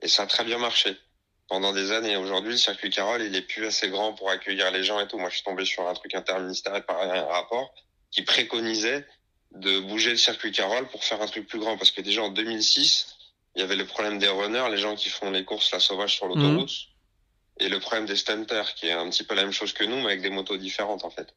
[0.02, 0.96] Et ça a très bien marché
[1.48, 2.16] pendant des années.
[2.16, 5.16] Aujourd'hui, le circuit Carole, il est plus assez grand pour accueillir les gens et tout.
[5.18, 7.72] Moi, je suis tombé sur un truc interministériel par un rapport
[8.10, 9.06] qui préconisait
[9.52, 11.78] de bouger le circuit Carole pour faire un truc plus grand.
[11.78, 13.16] Parce que déjà en 2006,
[13.56, 16.14] il y avait le problème des runners, les gens qui font les courses la sauvage
[16.16, 16.70] sur l'autoroute,
[17.60, 19.96] et le problème des stunters, qui est un petit peu la même chose que nous,
[19.96, 21.34] mais avec des motos différentes en fait.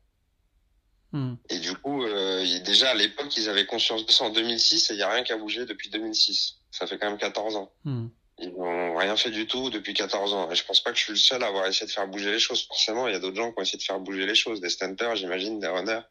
[1.13, 1.37] Mhm.
[1.49, 4.93] Et du coup, euh, déjà à l'époque, ils avaient conscience de ça en 2006 et
[4.93, 6.59] il n'y a rien qui a bougé depuis 2006.
[6.71, 7.71] Ça fait quand même 14 ans.
[7.83, 8.09] Mhm.
[8.39, 10.49] Ils n'ont rien fait du tout depuis 14 ans.
[10.51, 12.31] Et je pense pas que je suis le seul à avoir essayé de faire bouger
[12.31, 12.65] les choses.
[12.65, 14.61] Forcément, il y a d'autres gens qui ont essayé de faire bouger les choses.
[14.61, 16.01] Des stunters, j'imagine, des runners,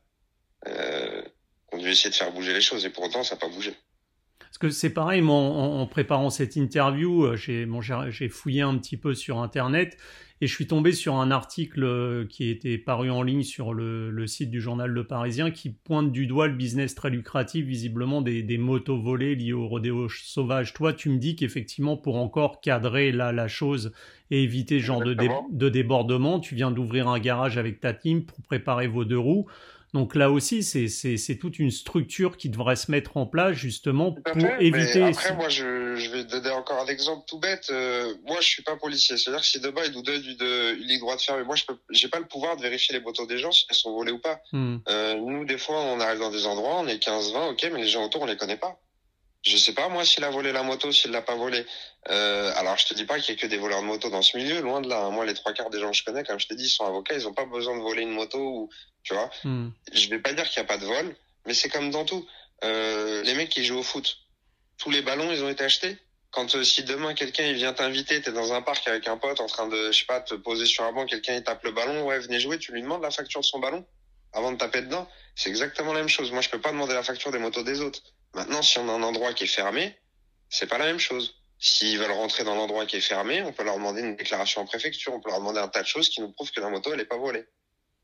[0.69, 2.85] euh, qui ont dû essayer de faire bouger les choses.
[2.85, 3.75] Et pour autant, ça n'a pas bougé.
[4.41, 7.81] Parce que c'est pareil, moi, en, en préparant cette interview, euh, j'ai bon,
[8.31, 9.97] fouillé un petit peu sur Internet
[10.43, 14.11] et je suis tombé sur un article euh, qui était paru en ligne sur le,
[14.11, 18.23] le site du journal Le Parisien qui pointe du doigt le business très lucratif, visiblement
[18.23, 20.73] des, des motos volées liées au rodéo sauvage.
[20.73, 23.93] Toi, tu me dis qu'effectivement, pour encore cadrer là la chose
[24.31, 25.49] et éviter ce genre de, dé- Exactement.
[25.53, 29.47] de débordement, tu viens d'ouvrir un garage avec ta team pour préparer vos deux roues.
[29.93, 34.23] Donc là aussi, c'est- toute une structure qui devrait se mettre en place justement pour
[34.41, 35.03] fait, éviter.
[35.03, 37.67] après, moi, je, je vais donner encore un exemple tout bête.
[37.71, 39.17] Euh, moi, je suis pas policier.
[39.17, 41.77] C'est-à-dire que si demain, ils nous donnent une, une ligne droite fermée, moi, je peux,
[41.91, 44.19] j'ai pas le pouvoir de vérifier les motos des gens si elles sont volées ou
[44.21, 44.41] pas.
[44.53, 44.77] Hmm.
[44.89, 47.89] Euh, nous, des fois, on arrive dans des endroits, on est 15-20, ok, mais les
[47.89, 48.81] gens autour, on les connaît pas.
[49.43, 51.65] Je sais pas, moi, s'il a volé la moto, s'il l'a pas volé.
[52.11, 54.21] Euh, alors, je te dis pas qu'il y a que des voleurs de moto dans
[54.21, 55.01] ce milieu, loin de là.
[55.05, 55.11] hein.
[55.11, 56.85] Moi, les trois quarts des gens que je connais, comme je t'ai dit, ils sont
[56.85, 58.69] avocats, ils ont pas besoin de voler une moto ou,
[59.03, 59.31] tu vois.
[59.45, 59.71] Hmm.
[59.93, 62.27] Je vais pas dire qu'il y a pas de vol, mais c'est comme dans tout.
[62.65, 64.19] Euh, les mecs qui jouent au foot,
[64.79, 65.97] tous les ballons, ils ont été achetés.
[66.31, 69.41] Quand euh, si demain quelqu'un il vient t'inviter, t'es dans un parc avec un pote
[69.41, 71.73] en train de, je sais pas, te poser sur un banc, quelqu'un il tape le
[71.73, 73.85] ballon, ouais, venez jouer, tu lui demandes la facture de son ballon
[74.33, 75.09] avant de taper dedans.
[75.35, 76.31] C'est exactement la même chose.
[76.31, 78.03] Moi, je peux pas demander la facture des motos des autres.
[78.35, 79.99] Maintenant, si on a un endroit qui est fermé,
[80.49, 81.35] c'est pas la même chose.
[81.59, 84.67] S'ils veulent rentrer dans l'endroit qui est fermé, on peut leur demander une déclaration en
[84.67, 86.93] préfecture, on peut leur demander un tas de choses qui nous prouvent que la moto
[86.93, 87.45] elle est pas volée.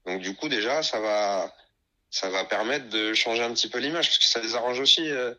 [0.06, 1.54] Donc du coup déjà ça va
[2.10, 5.10] ça va permettre de changer un petit peu l'image parce que ça les arrange aussi
[5.10, 5.34] euh,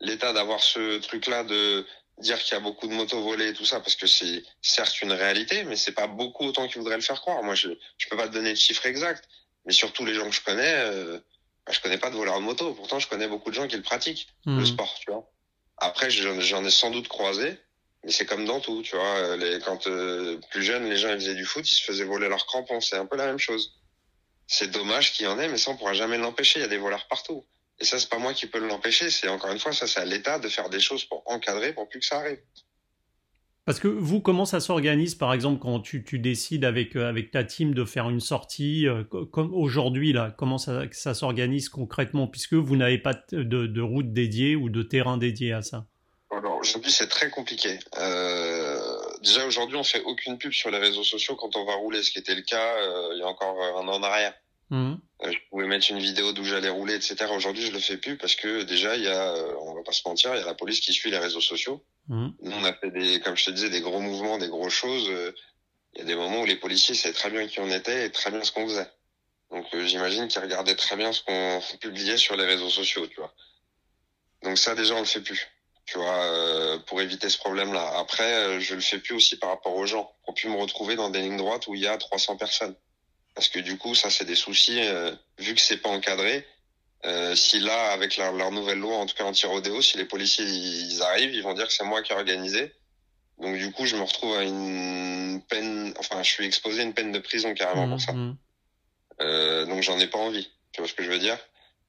[0.00, 1.86] l'État d'avoir ce truc là de
[2.18, 5.02] dire qu'il y a beaucoup de motos volées et tout ça parce que c'est certes
[5.02, 7.42] une réalité mais c'est pas beaucoup autant qu'ils voudraient le faire croire.
[7.42, 9.28] Moi je je peux pas te donner de chiffres exacts
[9.66, 11.18] mais surtout les gens que je connais euh,
[11.66, 13.76] bah, je connais pas de voleurs de moto pourtant je connais beaucoup de gens qui
[13.76, 14.58] le pratiquent Hmm.
[14.58, 15.28] le sport, tu vois.
[15.78, 17.56] Après, j'en j'en ai sans doute croisé,
[18.04, 19.36] mais c'est comme dans tout, tu vois.
[19.36, 22.28] Les, quand euh, plus jeunes, les gens ils faisaient du foot, ils se faisaient voler
[22.28, 23.72] leurs crampons, c'est un peu la même chose.
[24.54, 26.58] C'est dommage qu'il y en ait, mais ça on pourra jamais l'empêcher.
[26.58, 27.42] Il y a des voleurs partout.
[27.80, 29.08] Et ça, c'est pas moi qui peux l'empêcher.
[29.08, 31.88] C'est encore une fois, ça, c'est à l'État de faire des choses pour encadrer, pour
[31.88, 32.38] plus que ça arrive.
[33.64, 37.30] Parce que vous, comment ça s'organise, par exemple, quand tu, tu décides avec, euh, avec
[37.30, 41.70] ta team de faire une sortie, euh, co- comme aujourd'hui, là, comment ça, ça s'organise
[41.70, 45.62] concrètement, puisque vous n'avez pas de, de, de route dédiée ou de terrain dédié à
[45.62, 45.86] ça?
[46.30, 47.78] Alors aujourd'hui, c'est très compliqué.
[47.98, 48.91] Euh,
[49.22, 52.10] déjà aujourd'hui, on fait aucune pub sur les réseaux sociaux quand on va rouler, ce
[52.10, 54.34] qui était le cas euh, il y a encore un an en arrière.
[54.70, 55.00] Mhm.
[55.24, 57.26] Euh, Je pouvais mettre une vidéo d'où j'allais rouler, etc.
[57.34, 59.92] Aujourd'hui, je le fais plus parce que déjà, il y a, euh, on va pas
[59.92, 61.84] se mentir, il y a la police qui suit les réseaux sociaux.
[62.08, 62.34] Mhm.
[62.42, 65.10] Nous, on a fait des, comme je te disais, des gros mouvements, des grosses choses.
[65.94, 68.10] Il y a des moments où les policiers savaient très bien qui on était et
[68.10, 68.88] très bien ce qu'on faisait.
[69.52, 73.16] Donc, euh, j'imagine qu'ils regardaient très bien ce qu'on publiait sur les réseaux sociaux, tu
[73.16, 73.34] vois.
[74.42, 75.46] Donc ça, déjà, on le fait plus,
[75.86, 77.98] tu vois, euh, pour éviter ce problème-là.
[77.98, 80.96] Après, euh, je le fais plus aussi par rapport aux gens, pour plus me retrouver
[80.96, 82.74] dans des lignes droites où il y a 300 personnes.
[83.34, 86.46] Parce que du coup, ça, c'est des soucis, euh, vu que c'est pas encadré.
[87.04, 90.44] Euh, si là, avec leur, leur nouvelle loi, en tout cas anti-rodéo, si les policiers
[90.44, 92.72] ils, arrivent, ils vont dire que c'est moi qui ai organisé.
[93.38, 96.94] Donc du coup, je me retrouve à une peine, enfin, je suis exposé à une
[96.94, 98.12] peine de prison carrément pour ça.
[98.12, 98.36] Mhm.
[99.20, 100.48] Euh, donc j'en ai pas envie.
[100.72, 101.38] Tu vois ce que je veux dire?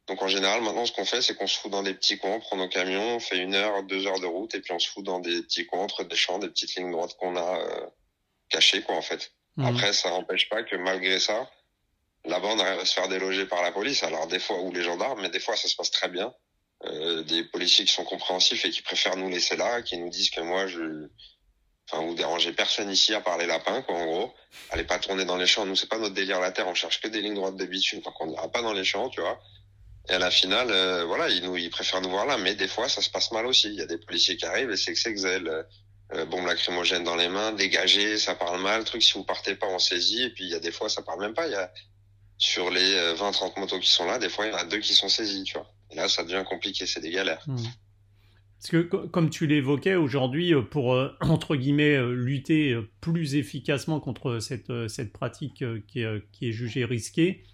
[0.07, 2.35] Donc en général, maintenant, ce qu'on fait, c'est qu'on se fout dans des petits coins,
[2.35, 4.79] on prend nos camions, on fait une heure, deux heures de route, et puis on
[4.79, 7.59] se fout dans des petits coins entre des champs, des petites lignes droites qu'on a
[7.59, 7.85] euh,
[8.49, 9.31] cachées, quoi, en fait.
[9.55, 9.65] Mmh.
[9.65, 11.49] Après, ça n'empêche pas que malgré ça,
[12.25, 14.03] la bande arrive à se faire déloger par la police.
[14.03, 16.33] Alors des fois, ou les gendarmes, mais des fois, ça se passe très bien.
[16.85, 20.29] Euh, des policiers qui sont compréhensifs et qui préfèrent nous laisser là, qui nous disent
[20.29, 21.07] que moi, je,
[21.89, 24.33] enfin, vous dérangez personne ici à part les lapins, quoi, en gros.
[24.69, 25.65] Allez pas tourner dans les champs.
[25.65, 26.67] Nous, c'est pas notre délire la terre.
[26.67, 29.09] On cherche que des lignes droites de bitume, donc on n'ira pas dans les champs,
[29.09, 29.39] tu vois.
[30.09, 33.01] Et à la finale, euh, voilà, ils préfèrent nous voir là, mais des fois, ça
[33.01, 33.69] se passe mal aussi.
[33.69, 35.63] Il y a des policiers qui arrivent et c'est que c'est que euh,
[36.13, 39.01] euh, bombe lacrymogène dans les mains, dégagé, ça parle mal, truc.
[39.01, 40.23] Si vous partez pas, on saisit.
[40.23, 41.47] Et puis il y a des fois, ça parle même pas.
[41.47, 41.71] Il y a
[42.37, 44.79] sur les 20-30 euh, motos qui sont là, des fois, il y en a deux
[44.79, 45.71] qui sont saisies, tu vois.
[45.91, 47.43] Et là, ça devient compliqué, c'est des galères.
[47.47, 47.55] Mmh.
[48.59, 55.13] Parce que, comme tu l'évoquais, aujourd'hui, pour, entre guillemets, lutter plus efficacement contre cette, cette
[55.13, 57.45] pratique qui est jugée risquée,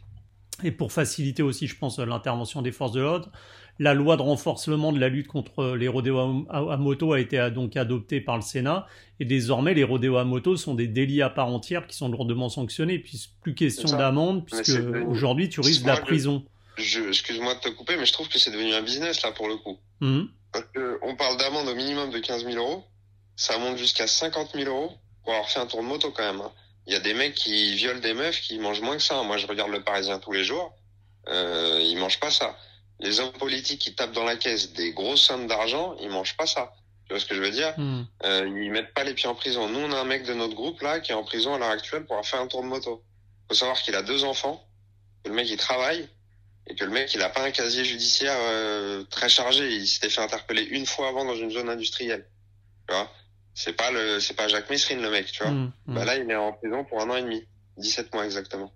[0.64, 3.32] et pour faciliter aussi, je pense, l'intervention des forces de l'ordre,
[3.80, 7.78] la loi de renforcement de la lutte contre les rodéos à, moto a été donc
[7.78, 8.86] adoptée par le Sénat
[9.22, 12.50] et désormais les rodéos à moto sont des délits à part entière qui sont lourdement
[12.50, 16.46] sanctionnés puis plus question d'amende puisque aujourd'hui tu risques de la prison.
[16.78, 19.56] excuse-moi de te couper mais je trouve que c'est devenu un business là pour le
[19.56, 19.80] coup.
[20.02, 20.24] Mmh.
[21.02, 22.84] on parle d'amende au minimum de 15 000 euros,
[23.38, 24.92] ça monte jusqu'à 50 000 euros
[25.24, 26.42] pour avoir fait un tour de moto quand même.
[26.90, 29.22] Il y a des mecs qui violent des meufs qui mangent moins que ça.
[29.22, 30.74] Moi, je regarde le Parisien tous les jours.
[31.28, 32.58] Euh, ils mangent pas ça.
[33.00, 36.48] Les hommes politiques qui tapent dans la caisse des grosses sommes d'argent, ils mangent pas
[36.48, 36.74] ça.
[37.06, 37.76] Tu vois ce que je veux dire?
[37.78, 38.06] Hmm.
[38.24, 39.70] euh, Ils mettent pas les pieds en prison.
[39.70, 41.70] Nous, on a un mec de notre groupe là qui est en prison à l'heure
[41.70, 43.04] actuelle pour avoir fait un tour de moto.
[43.48, 44.68] Faut savoir qu'il a deux enfants,
[45.24, 46.10] que le mec il travaille
[46.66, 49.76] et que le mec il a pas un casier judiciaire euh, très chargé.
[49.76, 52.28] Il s'était fait interpeller une fois avant dans une zone industrielle.
[52.88, 53.12] Tu vois?
[53.60, 55.52] C'est pas le, c'est pas Jacques Messrine, le mec, tu vois.
[55.52, 55.94] Mmh, mmh.
[55.94, 57.46] Bah là, il est en prison pour un an et demi.
[57.76, 58.72] 17 mois exactement.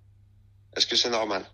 [0.75, 1.45] Est-ce que c'est normal?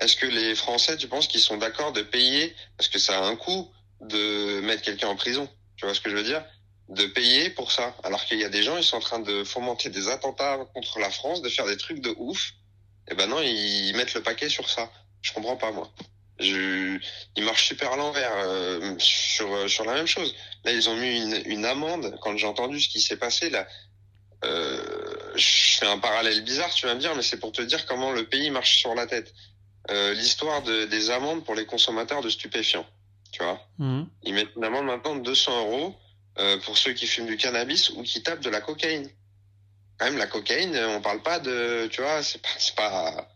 [0.00, 3.22] Est-ce que les Français, tu penses qu'ils sont d'accord de payer, parce que ça a
[3.22, 5.48] un coût de mettre quelqu'un en prison?
[5.76, 6.44] Tu vois ce que je veux dire?
[6.88, 7.94] De payer pour ça.
[8.02, 10.98] Alors qu'il y a des gens, ils sont en train de fomenter des attentats contre
[10.98, 12.50] la France, de faire des trucs de ouf.
[13.08, 14.90] Et ben non, ils mettent le paquet sur ça.
[15.20, 15.88] Je comprends pas, moi.
[16.42, 16.98] Je,
[17.36, 20.34] ils marchent super à l'envers euh, sur euh, sur la même chose.
[20.64, 22.16] Là, ils ont mis une, une amende.
[22.20, 23.66] Quand j'ai entendu ce qui s'est passé là,
[24.44, 27.86] euh, je fais un parallèle bizarre, tu vas me dire, mais c'est pour te dire
[27.86, 29.32] comment le pays marche sur la tête.
[29.90, 32.86] Euh, L'histoire de, des amendes pour les consommateurs de stupéfiants,
[33.30, 33.60] tu vois.
[33.78, 34.02] Mmh.
[34.24, 35.94] Ils mettent une amende maintenant de 200 euros
[36.38, 39.08] euh, pour ceux qui fument du cannabis ou qui tapent de la cocaïne.
[39.98, 43.28] Quand même, la cocaïne, on parle pas de, tu vois, c'est pas, c'est pas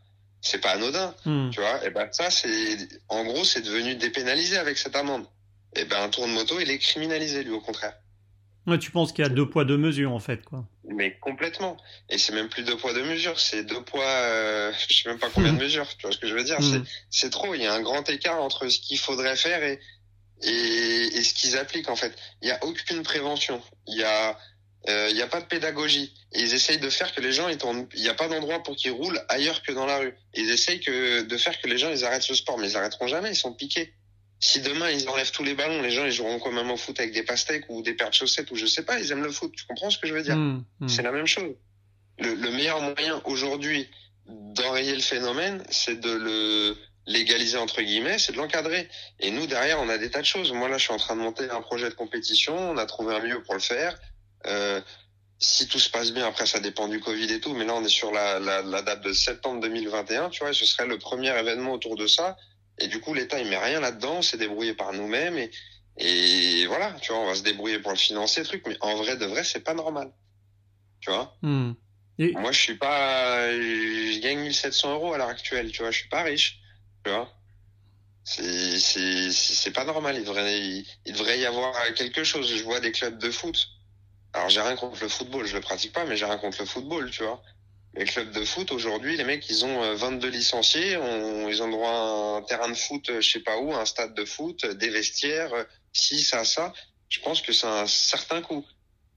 [0.47, 1.51] c'est pas anodin, hmm.
[1.51, 1.85] tu vois.
[1.85, 2.77] Et ben ça, c'est
[3.09, 5.27] en gros, c'est devenu dépénalisé avec cette amende.
[5.75, 7.95] Et ben un tour de moto, il est criminalisé lui au contraire.
[8.67, 10.65] Ouais, tu penses qu'il y a deux poids deux mesures en fait, quoi.
[10.89, 11.77] Mais complètement.
[12.11, 15.19] Et c'est même plus deux poids deux mesures, c'est deux poids, euh, je sais même
[15.19, 15.87] pas combien de mesures.
[15.97, 16.87] Tu vois ce que je veux dire C'est hmm.
[17.11, 17.55] c'est trop.
[17.55, 19.81] Il y a un grand écart entre ce qu'il faudrait faire et
[20.43, 22.15] et, et ce qu'ils appliquent en fait.
[22.43, 23.63] Il y a aucune prévention.
[23.87, 24.39] Il y a
[24.87, 26.15] il euh, n'y a pas de pédagogie.
[26.33, 27.59] ils essayent de faire que les gens, il
[28.01, 30.15] n'y a pas d'endroit pour qu'ils roulent ailleurs que dans la rue.
[30.35, 33.09] ils essayent que, de faire que les gens, ils arrêtent ce sport, mais ils arrêteront
[33.09, 33.93] jamais, ils sont piqués.
[34.39, 37.01] Si demain, ils enlèvent tous les ballons, les gens, ils joueront quand même au foot
[37.01, 39.33] avec des pastèques ou des paires de chaussettes ou je sais pas, ils aiment le
[39.33, 39.53] foot.
[39.57, 40.37] Tu comprends ce que je veux dire?
[40.37, 40.89] Mmh, mmh.
[40.89, 41.55] C'est la même chose.
[42.19, 43.89] Le, le meilleur moyen aujourd'hui
[44.27, 48.89] d'enrayer le phénomène, c'est de le légaliser entre guillemets, c'est de l'encadrer.
[49.21, 50.53] Et nous derrière, on a des tas de choses.
[50.53, 52.57] Moi là, je suis en train de monter un projet de compétition.
[52.57, 53.99] On a trouvé un lieu pour le faire.
[54.47, 54.81] Euh,
[55.39, 57.85] si tout se passe bien, après ça dépend du Covid et tout, mais là on
[57.85, 61.39] est sur la, la, la date de septembre 2021, tu vois, ce serait le premier
[61.39, 62.37] événement autour de ça.
[62.79, 65.51] Et du coup, l'État il met rien là-dedans, c'est débrouillé par nous-mêmes et,
[65.99, 68.65] et voilà, tu vois, on va se débrouiller pour le financer, truc.
[68.67, 70.11] Mais en vrai, de vrai, c'est pas normal,
[71.01, 71.37] tu vois?
[71.43, 71.73] Hmm.
[72.19, 76.09] Moi, je suis pas, je gagne 1700 euros à l'heure actuelle, tu vois, je suis
[76.09, 76.61] pas riche,
[77.05, 77.31] tu vois.
[78.25, 80.17] C'est pas normal.
[80.17, 82.53] Il devrait il devrait y avoir quelque chose.
[82.57, 83.69] Je vois des clubs de foot
[84.37, 86.67] alors j'ai rien contre le football, je le pratique pas, mais j'ai rien contre le
[86.67, 87.43] football, tu vois.
[87.95, 90.99] Les clubs de foot aujourd'hui, les mecs, ils ont 22 euh, licenciés,
[91.49, 94.15] ils ont droit à un terrain de foot, euh, je sais pas où, un stade
[94.15, 95.51] de foot, euh, des vestiaires,
[95.95, 96.75] si ça, ça.
[97.09, 98.67] Je pense que c'est un certain coût.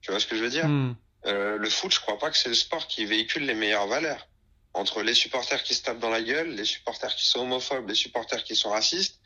[0.02, 0.68] Tu vois ce que je veux dire?
[0.68, 0.96] Hmm.
[1.26, 4.28] euh, Le foot, je crois pas que c'est le sport qui véhicule les meilleures valeurs.
[4.74, 7.96] Entre les supporters qui se tapent dans la gueule, les supporters qui sont homophobes, les
[7.96, 9.20] supporters qui sont racistes,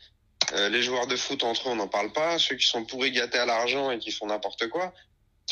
[0.54, 3.12] euh, les joueurs de foot entre eux, on n'en parle pas, ceux qui sont pourris
[3.12, 4.92] gâtés à l'argent et qui font n'importe quoi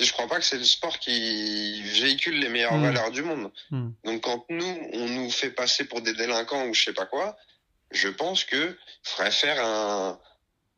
[0.00, 2.84] je crois pas que c'est le sport qui véhicule les meilleures hmm.
[2.84, 3.50] valeurs du monde.
[3.70, 3.90] Hmm.
[4.04, 7.36] Donc quand nous, on nous fait passer pour des délinquants ou je sais pas quoi,
[7.90, 10.18] je pense que faudrait faire un,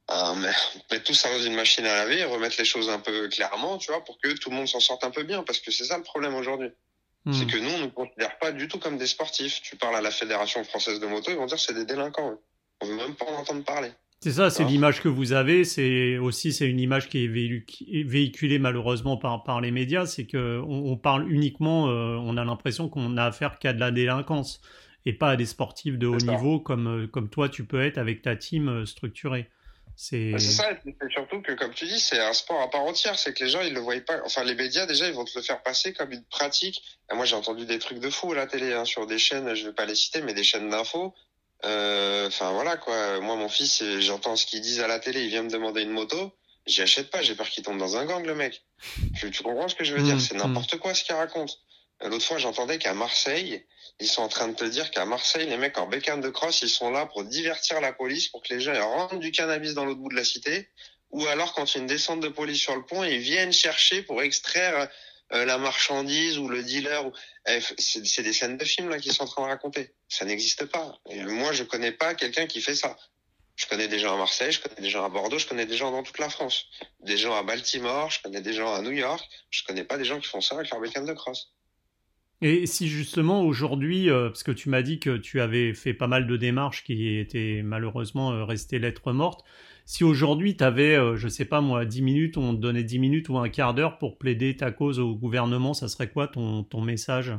[0.09, 0.35] un
[0.90, 3.79] mettre tout ça dans une machine à laver et remettre les choses un peu clairement,
[3.79, 5.85] tu vois, pour que tout le monde s'en sorte un peu bien, parce que c'est
[5.85, 6.70] ça le problème aujourd'hui.
[7.24, 7.33] Hmm.
[7.33, 9.62] C'est que nous, on ne considère pas du tout comme des sportifs.
[9.62, 12.38] Tu parles à la Fédération française de moto, ils vont dire c'est des délinquants.
[12.81, 13.92] On veut même pas en entendre parler.
[14.24, 15.64] C'est ça, c'est l'image que vous avez.
[15.64, 20.06] C'est aussi c'est une image qui est véhiculée malheureusement par, par les médias.
[20.06, 23.90] C'est que on, parle uniquement, euh, on a l'impression qu'on a affaire qu'à de la
[23.90, 24.62] délinquance
[25.04, 27.98] et pas à des sportifs de haut niveau comme euh, comme toi tu peux être
[27.98, 29.50] avec ta team euh, structurée.
[29.94, 33.18] C'est ça, c'est surtout que comme tu dis, c'est un sport à part entière.
[33.18, 34.22] C'est que les gens ils le voient pas.
[34.24, 36.82] Enfin les médias déjà ils vont te le faire passer comme une pratique.
[37.12, 39.66] moi j'ai entendu des trucs de fou à la télé hein, sur des chaînes, je
[39.66, 41.12] vais pas les citer, mais des chaînes d'infos
[41.62, 43.20] enfin voilà quoi.
[43.20, 45.90] Moi mon fils, j'entends ce qu'ils disent à la télé, il vient me demander une
[45.90, 46.32] moto,
[46.66, 48.64] j'y achète pas, j'ai peur qu'il tombe dans un gang le mec.
[49.18, 50.16] Tu, comprends ce que je veux dire?
[50.16, 50.78] Mmh, C'est n'importe mmh.
[50.78, 51.58] quoi ce qu'il raconte.
[52.02, 53.64] Euh, l'autre fois j'entendais qu'à Marseille,
[54.00, 56.62] ils sont en train de te dire qu'à Marseille, les mecs en bécane de crosse,
[56.62, 59.84] ils sont là pour divertir la police, pour que les gens rentrent du cannabis dans
[59.84, 60.68] l'autre bout de la cité,
[61.10, 63.52] ou alors quand il y a une descente de police sur le pont, ils viennent
[63.52, 64.88] chercher pour extraire
[65.34, 67.10] euh, la marchandise ou le dealer.
[67.46, 69.94] Eh, c'est des scènes de films là qui sont en train de raconter.
[70.08, 70.98] Ça n'existe pas.
[71.26, 72.96] Moi, je connais pas quelqu'un qui fait ça.
[73.56, 75.76] Je connais des gens à Marseille, je connais des gens à Bordeaux, je connais des
[75.76, 76.66] gens dans toute la France.
[77.00, 79.24] Des gens à Baltimore, je connais des gens à New York.
[79.50, 81.53] Je connais pas des gens qui font ça avec leur bécane de crosse.
[82.40, 86.08] Et si justement aujourd'hui, euh, parce que tu m'as dit que tu avais fait pas
[86.08, 89.44] mal de démarches qui étaient malheureusement euh, restées lettres mortes,
[89.86, 92.98] si aujourd'hui tu avais, euh, je sais pas moi, 10 minutes, on te donnait 10
[92.98, 96.64] minutes ou un quart d'heure pour plaider ta cause au gouvernement, ça serait quoi ton,
[96.64, 97.32] ton message?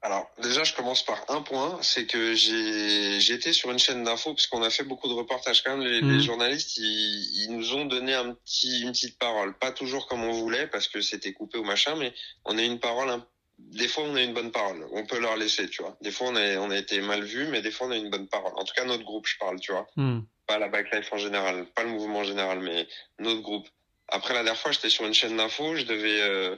[0.00, 4.32] Alors déjà, je commence par un point, c'est que j'ai j'étais sur une chaîne d'infos
[4.32, 5.86] parce qu'on a fait beaucoup de reportages quand même.
[5.86, 6.20] Les, mhm.
[6.20, 10.32] journalistes, ils, ils, nous ont donné un petit une petite parole, pas toujours comme on
[10.32, 13.10] voulait parce que c'était coupé ou machin, mais on a une parole.
[13.58, 14.86] Des fois, on a une bonne parole.
[14.92, 15.96] On peut leur laisser, tu vois.
[16.00, 18.10] Des fois, on a on a été mal vu, mais des fois, on a une
[18.10, 18.52] bonne parole.
[18.56, 19.86] En tout cas, notre groupe, je parle, tu vois.
[19.96, 22.88] Mhm pas la backlife en général, pas le mouvement en général, mais
[23.20, 23.68] notre groupe.
[24.08, 26.56] Après la dernière fois, j'étais sur une chaîne d'info, je devais euh,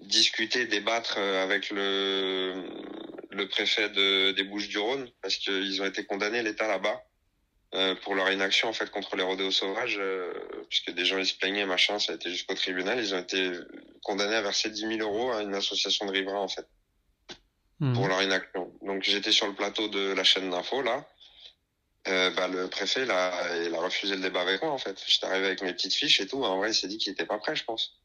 [0.00, 2.54] discuter, débattre euh, avec le
[3.30, 6.98] le préfet de, des Bouches-du-Rhône parce qu'ils ont été condamnés l'État là-bas
[8.02, 10.00] pour leur inaction en fait contre les rodéos sauvages,
[10.70, 13.52] puisque des gens ils se plaignaient machin, ça a été jusqu'au tribunal, ils ont été
[14.02, 16.66] condamnés à verser 10 000 euros à une association de riverains en fait
[17.80, 17.92] mmh.
[17.92, 18.72] pour leur inaction.
[18.82, 21.06] Donc j'étais sur le plateau de la chaîne d'info là
[22.08, 25.02] euh, bah, le préfet il a, il a refusé le débat avec moi en fait.
[25.06, 26.44] J'étais arrivé avec mes petites fiches et tout.
[26.44, 27.98] En vrai, il s'est dit qu'il était pas prêt, je pense.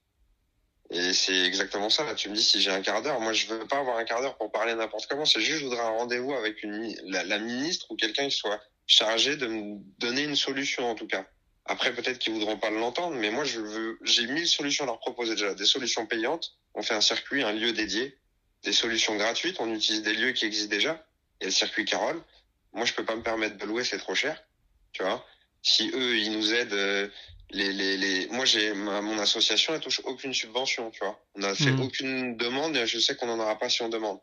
[0.89, 2.03] Et c'est exactement ça.
[2.03, 4.03] Là, tu me dis si j'ai un quart d'heure, moi je veux pas avoir un
[4.03, 5.25] quart d'heure pour parler n'importe comment.
[5.25, 8.59] C'est juste je voudrais un rendez-vous avec une la, ministre ou quelqu'un qui soit
[8.91, 11.25] chargé de me donner une solution en tout cas.
[11.65, 14.99] Après peut-être qu'ils voudront pas l'entendre, mais moi je veux j'ai mille solutions à leur
[14.99, 15.53] proposer déjà.
[15.53, 16.53] Des solutions payantes.
[16.73, 18.17] On fait un circuit, un lieu dédié.
[18.63, 19.57] Des solutions gratuites.
[19.59, 21.05] On utilise des lieux qui existent déjà.
[21.39, 22.21] Il y a le circuit Carole
[22.73, 24.41] moi, je peux pas me permettre de louer, c'est trop cher.
[24.93, 25.25] Tu vois?
[25.61, 27.07] Si eux, ils nous aident, euh,
[27.49, 28.27] les, les, les...
[28.27, 30.89] moi, j'ai mon association, elle touche aucune subvention.
[30.91, 31.21] Tu vois.
[31.35, 31.81] On n'a fait mmh.
[31.81, 34.19] aucune demande et je sais qu'on n'en aura pas si on demande.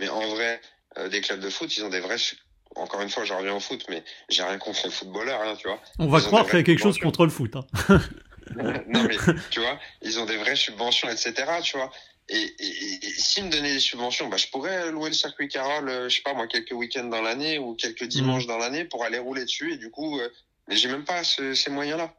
[0.00, 0.60] Mais en vrai,
[0.98, 2.16] euh, des clubs de foot, ils ont des vrais.
[2.76, 5.68] Encore une fois, je reviens au foot, mais j'ai rien contre les footballeurs, hein, tu
[5.68, 5.80] vois.
[5.98, 7.54] On va croire qu'il y a quelque chose contre le foot.
[7.56, 7.66] Hein.
[8.56, 9.16] non mais
[9.50, 11.34] tu vois, ils ont des vraies subventions, etc.
[11.62, 11.90] Tu vois.
[12.28, 16.08] Et, et, s'ils me donnaient des subventions, bah, je pourrais louer le circuit Carole, euh,
[16.08, 18.48] je sais pas moi, quelques week-ends dans l'année ou quelques dimanches mmh.
[18.48, 19.72] dans l'année pour aller rouler dessus.
[19.72, 20.28] Et du coup, euh,
[20.68, 22.14] mais j'ai même pas ces moyens-là,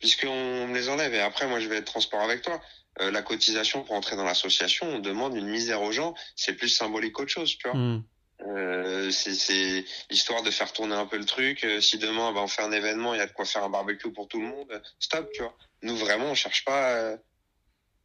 [0.00, 1.14] puisqu'on me les enlève.
[1.14, 2.60] Et après, moi, je vais être transport avec toi.
[3.00, 6.14] Euh, la cotisation pour entrer dans l'association, on demande une misère aux gens.
[6.36, 7.78] C'est plus symbolique qu'autre chose, tu vois.
[7.78, 8.04] Mmh.
[8.40, 11.66] Euh, c'est histoire de faire tourner un peu le truc.
[11.80, 14.12] si demain bah, on fait un événement, il y a de quoi faire un barbecue
[14.12, 14.82] pour tout le monde.
[14.98, 15.56] Stop, tu vois.
[15.82, 17.16] Nous vraiment, on cherche pas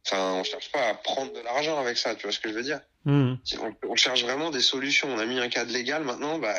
[0.06, 2.54] Enfin, on cherche pas à prendre de l'argent avec ça, tu vois ce que je
[2.54, 2.80] veux dire?
[3.04, 3.34] Mmh.
[3.88, 5.08] on, cherche vraiment des solutions.
[5.08, 6.54] On a mis un cadre légal maintenant, bah,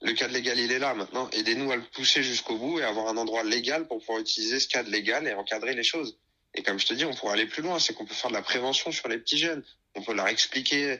[0.00, 1.28] le cadre légal il est là maintenant.
[1.30, 4.68] Aidez-nous à le pousser jusqu'au bout et avoir un endroit légal pour pouvoir utiliser ce
[4.68, 6.18] cadre légal et encadrer les choses.
[6.54, 8.36] Et comme je te dis, on pourrait aller plus loin, c'est qu'on peut faire de
[8.36, 9.62] la prévention sur les petits jeunes.
[9.94, 10.98] On peut leur expliquer,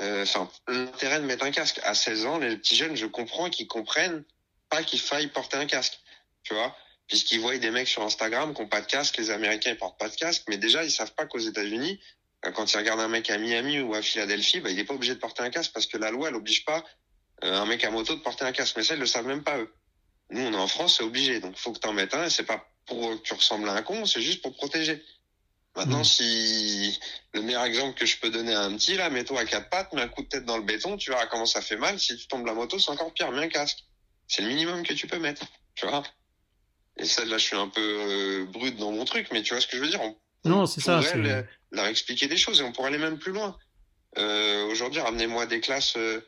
[0.00, 1.80] euh, enfin, l'intérêt de mettre un casque.
[1.82, 4.24] À 16 ans, les petits jeunes, je comprends qu'ils comprennent
[4.68, 6.00] pas qu'il faille porter un casque,
[6.42, 6.74] tu vois
[7.10, 9.98] puisqu'ils voient des mecs sur Instagram qui n'ont pas de casque, les Américains ils portent
[9.98, 11.98] pas de casque, mais déjà ils savent pas qu'aux États-Unis,
[12.46, 14.94] euh, quand ils regardent un mec à Miami ou à Philadelphie, bah, il est pas
[14.94, 16.84] obligé de porter un casque parce que la loi elle oblige pas
[17.42, 18.76] euh, un mec à moto de porter un casque.
[18.76, 19.74] Mais ça ils le savent même pas eux.
[20.30, 22.30] Nous on est en France, c'est obligé, donc faut que t'en mettes un.
[22.30, 25.02] C'est pas pour que tu ressembles à un con, c'est juste pour protéger.
[25.76, 26.04] Maintenant, mmh.
[26.04, 27.00] si
[27.32, 29.92] le meilleur exemple que je peux donner à un petit, là, mets-toi à quatre pattes,
[29.92, 31.98] mets un coup de tête dans le béton, tu verras comment ça fait mal.
[31.98, 33.84] Si tu tombes la moto, c'est encore pire, mets un casque.
[34.26, 35.42] C'est le minimum que tu peux mettre,
[35.74, 36.02] tu vois.
[36.96, 39.60] Et ça, là, je suis un peu euh, brut dans mon truc, mais tu vois
[39.60, 40.02] ce que je veux dire?
[40.02, 41.00] On, Non, c'est ça.
[41.14, 43.56] Leur, leur expliquer des choses et on pourrait aller même plus loin.
[44.18, 45.96] Euh, Aujourd'hui, ramenez-moi des classes.
[45.96, 46.20] Euh,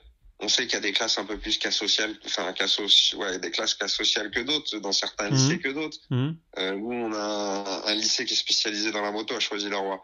[0.42, 2.66] on sait qu'il y a des classes un peu plus cas social, enfin cas
[3.14, 5.37] ouais, des classes cas sociales que d'autres, dans certains mhm.
[5.37, 5.98] lycées que d'autres.
[6.11, 6.31] Mmh.
[6.59, 9.76] Euh, où on a un, lycée qui est spécialisé dans la moto, a choisi le
[9.76, 10.02] roi.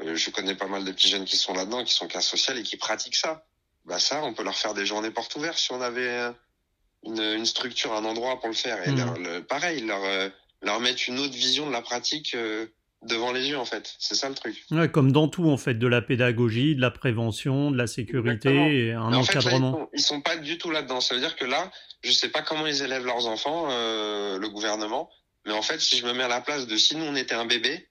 [0.00, 2.58] Euh, je connais pas mal de petits jeunes qui sont là-dedans, qui sont cas social
[2.58, 3.46] et qui pratiquent ça.
[3.84, 6.32] Bah ça, on peut leur faire des journées portes ouvertes si on avait
[7.04, 8.86] une, une structure, un endroit pour le faire.
[8.86, 8.96] Et Mhm.
[8.98, 10.28] leur- le- pareil, leur, euh,
[10.62, 12.66] leur mettre une autre vision de la pratique euh,
[13.06, 13.94] devant les yeux, en fait.
[13.98, 14.64] C'est ça le truc.
[14.70, 18.48] Ouais, comme dans tout, en fait, de la pédagogie, de la prévention, de la sécurité
[18.48, 18.66] Exactement.
[18.68, 19.72] et un Mais en fait, là, ils, encadrement.
[19.72, 21.00] sont, ils sont pas du tout là-dedans.
[21.00, 21.70] Ça veut dire que là,
[22.02, 25.08] je sais pas comment ils élèvent leurs enfants, euh, le gouvernement.
[25.46, 27.34] Mais en fait, si je me mets à la place de si nous on était
[27.34, 27.88] un bébé,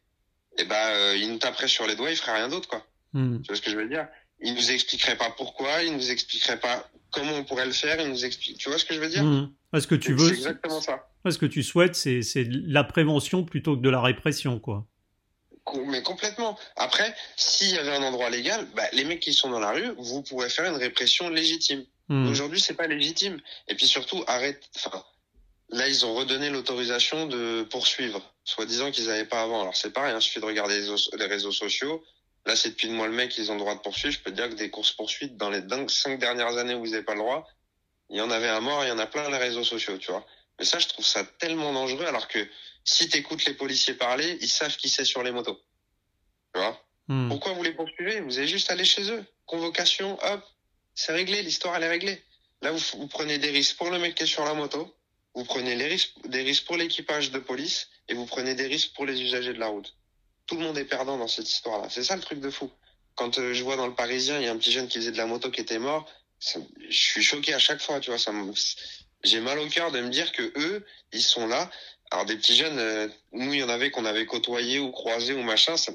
[0.57, 2.85] eh ben, euh, ils nous taperaient sur les doigts, ils feraient rien d'autre, quoi.
[3.13, 3.41] Hmm.
[3.41, 4.07] Tu vois ce que je veux dire?
[4.41, 8.09] Ils nous expliqueraient pas pourquoi, ils nous expliqueraient pas comment on pourrait le faire, ils
[8.09, 8.57] nous expliquent.
[8.57, 9.23] Tu vois ce que je veux dire?
[9.23, 9.51] Hmm.
[9.79, 11.05] Ce que tu C'est veux, exactement ça.
[11.29, 14.85] ce que tu souhaites, c'est c'est de la prévention plutôt que de la répression, quoi.
[15.85, 16.57] Mais complètement.
[16.75, 19.93] Après, s'il y avait un endroit légal, bah, les mecs qui sont dans la rue,
[19.97, 21.85] vous pourrez faire une répression légitime.
[22.07, 22.29] Hmm.
[22.29, 23.41] Aujourd'hui, c'est pas légitime.
[23.67, 24.61] Et puis surtout, arrête.
[24.75, 25.03] Enfin,
[25.69, 29.61] là, ils ont redonné l'autorisation de poursuivre, soi-disant qu'ils n'avaient pas avant.
[29.61, 32.03] Alors c'est pareil, il suffit de regarder les, réseaux sociaux.
[32.45, 34.13] Là, c'est depuis le mois le mec qu'ils ont le droit de poursuivre.
[34.13, 36.91] Je peux te dire que des courses poursuites dans les cinq dernières années où vous
[36.91, 37.47] n'avez pas le droit,
[38.11, 39.97] il y en avait un mort, il y en a plein dans les réseaux sociaux,
[39.97, 40.25] tu vois.
[40.59, 42.47] Mais ça, je trouve ça tellement dangereux, alors que
[42.85, 45.59] si t'écoutes les policiers parler, ils savent qui c'est sur les motos.
[46.53, 47.29] Tu vois Hmm.
[47.29, 49.23] pourquoi vous les poursuivez Vous avez juste à aller chez eux.
[49.45, 50.43] Convocation, hop,
[50.95, 52.23] c'est réglé, l'histoire elle est réglée.
[52.63, 54.95] Là, vous, vous prenez des risques pour le mec qui est sur la moto,
[55.35, 58.93] vous prenez les risques, des risques pour l'équipage de police et vous prenez des risques
[58.95, 59.93] pour les usagers de la route.
[60.47, 61.89] Tout le monde est perdant dans cette histoire-là.
[61.91, 62.71] C'est ça le truc de fou.
[63.13, 65.11] Quand euh, je vois dans le Parisien, il y a un petit jeune qui faisait
[65.11, 68.17] de la moto qui était mort, ça- je suis choqué à chaque fois, tu vois.
[68.19, 68.51] Ça me-
[69.23, 71.69] j'ai mal au cœur de me dire que eux, ils sont là.
[72.11, 75.33] Alors des petits jeunes, euh, nous il y en avait qu'on avait côtoyé ou croisé
[75.33, 75.91] ou machin, ça,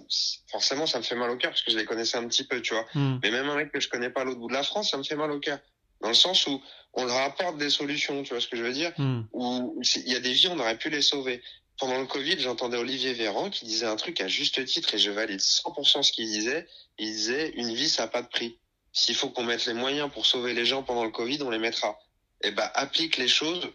[0.49, 2.61] forcément ça me fait mal au cœur parce que je les connaissais un petit peu,
[2.61, 2.87] tu vois.
[2.95, 3.19] Hmm.
[3.23, 4.97] Mais même un mec que je connais pas à l'autre bout de la France, ça
[4.97, 5.59] me fait mal au cœur.
[6.01, 6.61] Dans le sens où
[6.95, 9.23] on leur apporte des solutions, tu vois ce que je veux dire Hmm.
[9.33, 11.43] Où il y a des vies, on aurait pu les sauver.
[11.79, 15.11] Pendant le Covid, j'entendais Olivier Véran qui disait un truc à juste titre et je
[15.11, 16.67] valide 100% ce qu'il disait.
[16.99, 18.59] Il disait une vie ça n'a pas de prix.
[18.93, 21.59] S'il faut qu'on mette les moyens pour sauver les gens pendant le Covid, on les
[21.59, 21.99] mettra.
[22.43, 23.71] Et ben applique les choses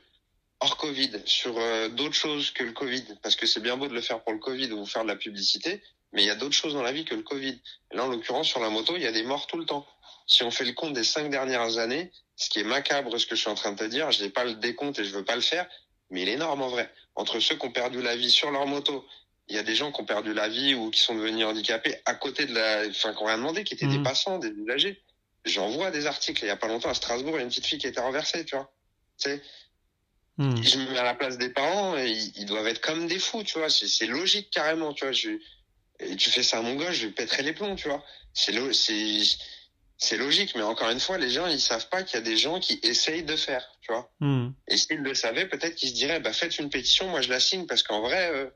[0.66, 3.94] hors Covid sur euh, d'autres choses que le Covid parce que c'est bien beau de
[3.94, 6.56] le faire pour le Covid ou faire de la publicité, mais il y a d'autres
[6.56, 7.60] choses dans la vie que le Covid.
[7.92, 9.86] Et là en l'occurrence sur la moto, il y a des morts tout le temps.
[10.26, 13.36] Si on fait le compte des cinq dernières années, ce qui est macabre ce que
[13.36, 15.24] je suis en train de te dire, je n'ai pas le décompte et je veux
[15.24, 15.68] pas le faire,
[16.10, 16.92] mais il est énorme en vrai.
[17.14, 19.06] Entre ceux qui ont perdu la vie sur leur moto,
[19.48, 21.96] il y a des gens qui ont perdu la vie ou qui sont devenus handicapés
[22.06, 25.00] à côté de la, enfin, qui ont rien demandé, qui étaient des passants, des usagers.
[25.46, 26.44] J'en vois des articles.
[26.44, 28.00] Il y a pas longtemps à Strasbourg, il y a une petite fille qui été
[28.00, 28.72] renversée, tu vois.
[29.20, 29.42] Tu sais,
[30.64, 33.20] Je me mets à la place des parents, et ils, ils doivent être comme des
[33.20, 33.70] fous, tu vois.
[33.70, 35.14] C'est logique carrément, tu vois.
[35.14, 35.30] Je,
[36.00, 38.04] et tu fais ça à mon gosse, je lui pèterai les plombs, tu vois.
[38.34, 39.22] C'est lo- c'est
[39.98, 42.36] c'est logique, mais encore une fois, les gens ils savent pas qu'il y a des
[42.36, 44.12] gens qui essayent de faire, tu vois.
[44.20, 44.50] Hmm.
[44.68, 47.40] Et s'ils le savaient, peut-être qu'ils se diraient, bah faites une pétition, moi je la
[47.40, 48.50] signe parce qu'en vrai, euh,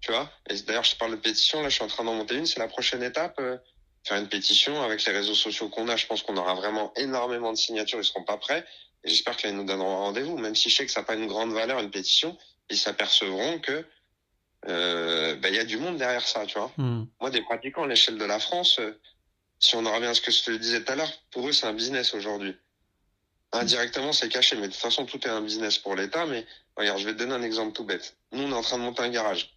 [0.00, 0.32] tu vois.
[0.48, 2.46] Et d'ailleurs, je te parle de pétition, là, je suis en train d'en monter une,
[2.46, 3.38] c'est la prochaine étape.
[3.38, 3.56] euh,
[4.04, 7.52] faire une pétition avec les réseaux sociaux qu'on a, je pense qu'on aura vraiment énormément
[7.52, 8.64] de signatures, ils seront pas prêts.
[9.04, 11.26] Et j'espère qu'ils nous donneront rendez-vous, même si je sais que ça n'a pas une
[11.26, 12.36] grande valeur, une pétition,
[12.68, 13.84] ils s'apercevront que
[14.68, 16.70] euh, bah, il y a du monde derrière ça, tu vois.
[16.76, 17.04] Hmm.
[17.20, 18.98] Moi, des pratiquants à l'échelle de la France, euh,
[19.58, 21.52] si on en revient à ce que je te disais tout à l'heure, pour eux,
[21.52, 22.54] c'est un business aujourd'hui.
[23.52, 26.26] Indirectement, c'est caché, mais de toute façon, tout est un business pour l'État.
[26.26, 28.16] Mais regarde, je vais te donner un exemple tout bête.
[28.32, 29.56] Nous, on est en train de monter un garage.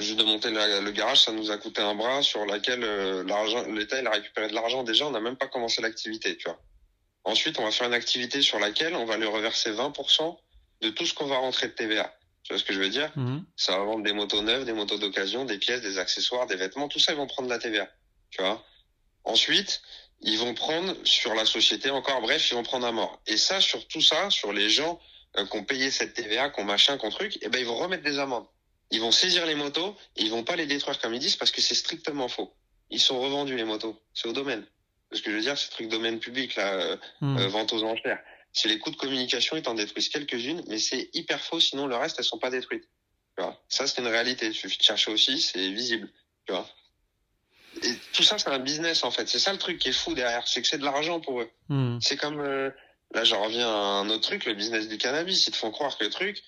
[0.00, 3.24] Juste de monter le, le garage, ça nous a coûté un bras sur laquelle euh,
[3.24, 4.84] l'argent, l'État, il a récupéré de l'argent.
[4.84, 6.58] Déjà, on n'a même pas commencé l'activité, tu vois.
[7.24, 10.36] Ensuite, on va faire une activité sur laquelle on va lui reverser 20%
[10.80, 12.12] de tout ce qu'on va rentrer de TVA.
[12.42, 13.12] Tu vois ce que je veux dire?
[13.14, 13.40] Hmm.
[13.56, 16.88] ça va vendre des motos neuves, des motos d'occasion, des pièces, des accessoires, des vêtements,
[16.88, 17.88] tout ça, ils vont prendre de la TVA.
[18.30, 18.64] Tu vois?
[19.24, 19.82] Ensuite,
[20.20, 23.20] ils vont prendre sur la société encore, bref, ils vont prendre un mort.
[23.26, 25.00] Et ça, sur tout ça, sur les gens
[25.36, 27.66] euh, qui ont payé cette TVA, qui ont machin, qui ont truc, eh ben, ils
[27.66, 28.46] vont remettre des amendes.
[28.90, 31.50] Ils vont saisir les motos et ils vont pas les détruire comme ils disent parce
[31.50, 32.54] que c'est strictement faux.
[32.90, 33.98] Ils sont revendus, les motos.
[34.12, 34.66] C'est au domaine.
[35.12, 37.38] Ce que je veux dire, c'est truc domaine public, là, euh, Hmm.
[37.38, 38.20] euh, vente aux enchères.
[38.52, 41.96] C'est les coûts de communication, ils t'en détruisent quelques-unes, mais c'est hyper faux, sinon le
[41.96, 42.84] reste, elles sont pas détruites.
[43.36, 43.62] Tu vois.
[43.68, 44.46] Ça, c'est une réalité.
[44.46, 46.08] Il suffit de chercher aussi, c'est visible.
[46.46, 46.68] Tu vois.
[47.82, 49.26] Et tout ça, c'est un business, en fait.
[49.28, 50.46] C'est ça le truc qui est fou derrière.
[50.46, 51.50] C'est que c'est de l'argent pour eux.
[51.68, 51.98] Hmm.
[52.02, 52.70] C'est comme, euh,
[53.14, 53.72] là, j'en reviens à
[54.02, 55.46] un autre truc, le business du cannabis.
[55.46, 56.42] Ils te font croire que le truc,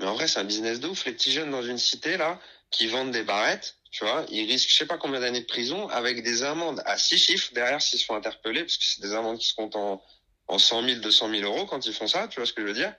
[0.00, 1.04] mais en vrai, c'est un business de ouf.
[1.04, 2.40] Les petits jeunes dans une cité, là,
[2.70, 5.88] qui vendent des barrettes, tu vois, ils risquent je sais pas combien d'années de prison
[5.88, 9.12] avec des amendes à six chiffres derrière s'ils se font interpeller, parce que c'est des
[9.14, 10.02] amendes qui se comptent en,
[10.46, 12.66] en 100 000, 200 000 euros quand ils font ça, tu vois ce que je
[12.66, 12.94] veux dire.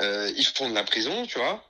[0.00, 1.64] Euh, ils font de la prison, tu vois.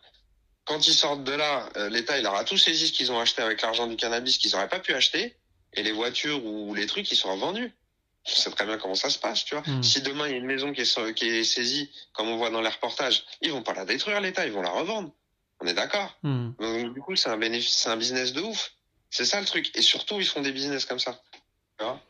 [0.64, 3.40] Quand ils sortent de là, euh, l'État, il aura tout saisi ce qu'ils ont acheté
[3.42, 5.36] avec l'argent du cannabis qu'ils auraient pas pu acheter,
[5.74, 7.72] et les voitures ou les trucs, ils seront vendus.
[8.26, 9.64] Je sais très bien comment ça se passe, tu vois.
[9.66, 9.82] Mm.
[9.82, 12.50] Si demain il y a une maison qui est, qui est saisie, comme on voit
[12.50, 15.10] dans les reportages, ils vont pas la détruire l'État, ils vont la revendre.
[15.60, 16.16] On est d'accord.
[16.22, 16.50] Hmm.
[16.60, 18.72] Donc du coup, c'est un bénéfice, c'est un business de ouf.
[19.10, 19.70] C'est ça le truc.
[19.76, 21.20] Et surtout, ils font des business comme ça.
[21.78, 22.00] Tu vois?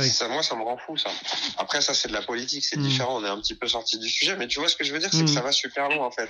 [0.00, 1.10] Ça, moi, ça me rend fou, ça.
[1.56, 2.82] Après, ça, c'est de la politique, c'est Mm.
[2.82, 3.20] différent.
[3.20, 4.98] On est un petit peu sorti du sujet, mais tu vois ce que je veux
[4.98, 6.28] dire, c'est que ça va super loin, en fait.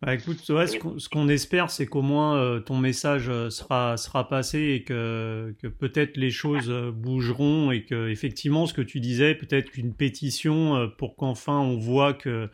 [0.00, 3.50] Bah écoute, ouais, ce qu'on ce qu'on espère, c'est qu'au moins euh, ton message euh,
[3.50, 8.74] sera sera passé et que que peut-être les choses euh, bougeront et que effectivement, ce
[8.74, 12.48] que tu disais, peut-être qu'une pétition pour qu'enfin on voit que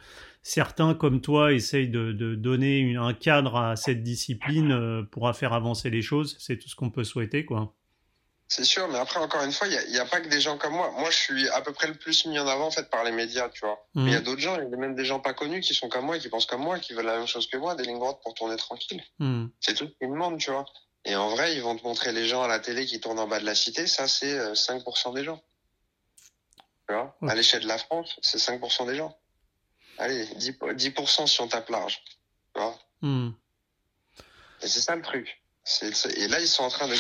[0.45, 5.33] certains comme toi essayent de, de donner une- un cadre à cette discipline euh, pourra
[5.33, 6.37] faire avancer les choses.
[6.39, 7.75] C'est tout ce qu'on peut souhaiter, quoi.
[8.47, 10.75] C'est sûr, mais après, encore une fois, il n'y a, pas que des gens comme
[10.75, 10.93] moi.
[10.99, 13.11] Moi, je suis à peu près le plus mis en avant, en fait, par les
[13.11, 13.89] médias, tu vois.
[13.95, 14.05] Mhm.
[14.05, 15.75] Mais il y a d'autres gens, il y a même des gens pas connus qui
[15.75, 17.85] sont comme moi, qui pensent comme moi, qui veulent la même chose que moi, des
[17.85, 19.03] lignes droites pour tourner tranquille.
[19.19, 19.47] Hmm.
[19.61, 20.67] C'est tout ce qu'ils demandent, tu vois.
[21.07, 23.27] Et en vrai, ils vont te montrer les gens à la télé qui tournent en
[23.27, 25.43] bas de la cité, ça, c'est euh, 5% des gens.
[26.87, 27.17] Tu vois.
[27.27, 29.17] À l'échelle de la France, c'est 5% des gens.
[29.99, 32.03] Allez, 10%, 10% si on tape large.
[32.55, 33.31] Tu vois Hmm.
[34.63, 35.43] Et c'est ça le truc.
[35.63, 36.95] C'est- c'est- et là, ils sont en train de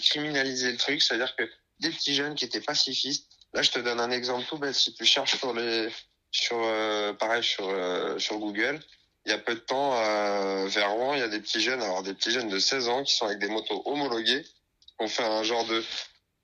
[0.00, 1.42] criminaliser le truc, c'est-à-dire que
[1.80, 3.28] des petits jeunes qui étaient pacifistes.
[3.52, 4.74] Là, je te donne un exemple tout bête.
[4.74, 5.88] Si tu cherches sur les,
[6.30, 8.80] sur, euh, pareil, sur, euh, sur Google,
[9.26, 11.82] il y a peu de temps, euh, vers Rouen, il y a des petits jeunes,
[11.82, 15.08] alors des petits jeunes de 16 ans qui sont avec des motos homologuées, qui ont
[15.08, 15.84] fait un genre de,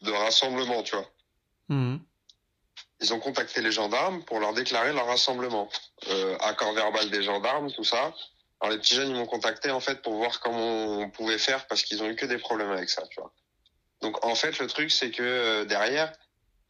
[0.02, 1.10] de rassemblement, tu vois.
[1.68, 1.98] Hmm.
[3.04, 5.68] Ils ont contacté les gendarmes pour leur déclarer leur rassemblement.
[6.08, 8.14] Euh, accord verbal des gendarmes, tout ça.
[8.60, 11.66] Alors les petits jeunes, ils m'ont contacté en fait pour voir comment on pouvait faire
[11.66, 13.30] parce qu'ils ont eu que des problèmes avec ça, tu vois.
[14.00, 16.14] Donc en fait, le truc c'est que euh, derrière,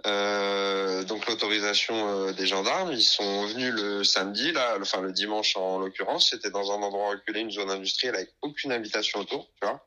[0.07, 5.79] euh, donc l'autorisation des gendarmes, ils sont venus le samedi, là, enfin le dimanche en
[5.79, 9.87] l'occurrence, c'était dans un endroit reculé, une zone industrielle avec aucune habitation autour, tu vois.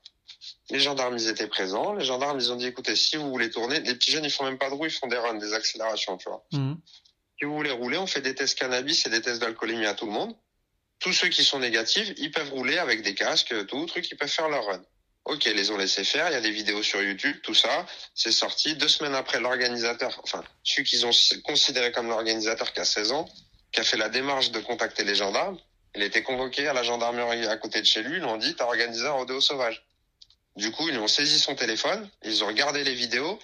[0.70, 1.94] Les gendarmes, ils étaient présents.
[1.94, 4.44] Les gendarmes, ils ont dit, écoutez, si vous voulez tourner, les petits jeunes, ils font
[4.44, 6.46] même pas de bruit, ils font des runs, des accélérations, tu vois.
[6.52, 6.76] Hmm.
[7.40, 10.06] Si vous voulez rouler, on fait des tests cannabis et des tests d'alcoolémie à tout
[10.06, 10.36] le monde.
[11.00, 14.28] Tous ceux qui sont négatifs, ils peuvent rouler avec des casques, tout, truc, ils peuvent
[14.28, 14.84] faire leur run.
[15.26, 17.86] Ok, ils les ont laissé faire, il y a des vidéos sur YouTube, tout ça,
[18.16, 18.76] c'est sorti.
[18.76, 21.12] Deux semaines après, l'organisateur, enfin, celui qu'ils ont
[21.44, 23.30] considéré comme l'organisateur qui a 16 ans,
[23.72, 25.60] qui a fait la démarche de contacter les gendarmes,
[25.96, 28.56] il était convoqué à la gendarmerie à côté de chez lui, ils lui ont dit,
[28.56, 29.86] t'as organisé un rodéo sauvage.
[30.58, 33.40] Du coup, ils ont saisi son téléphone, ils ont regardé les vidéos,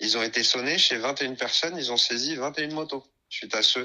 [0.00, 3.80] ils ont été sonnés chez 21 personnes, ils ont saisi 21 motos suite à ce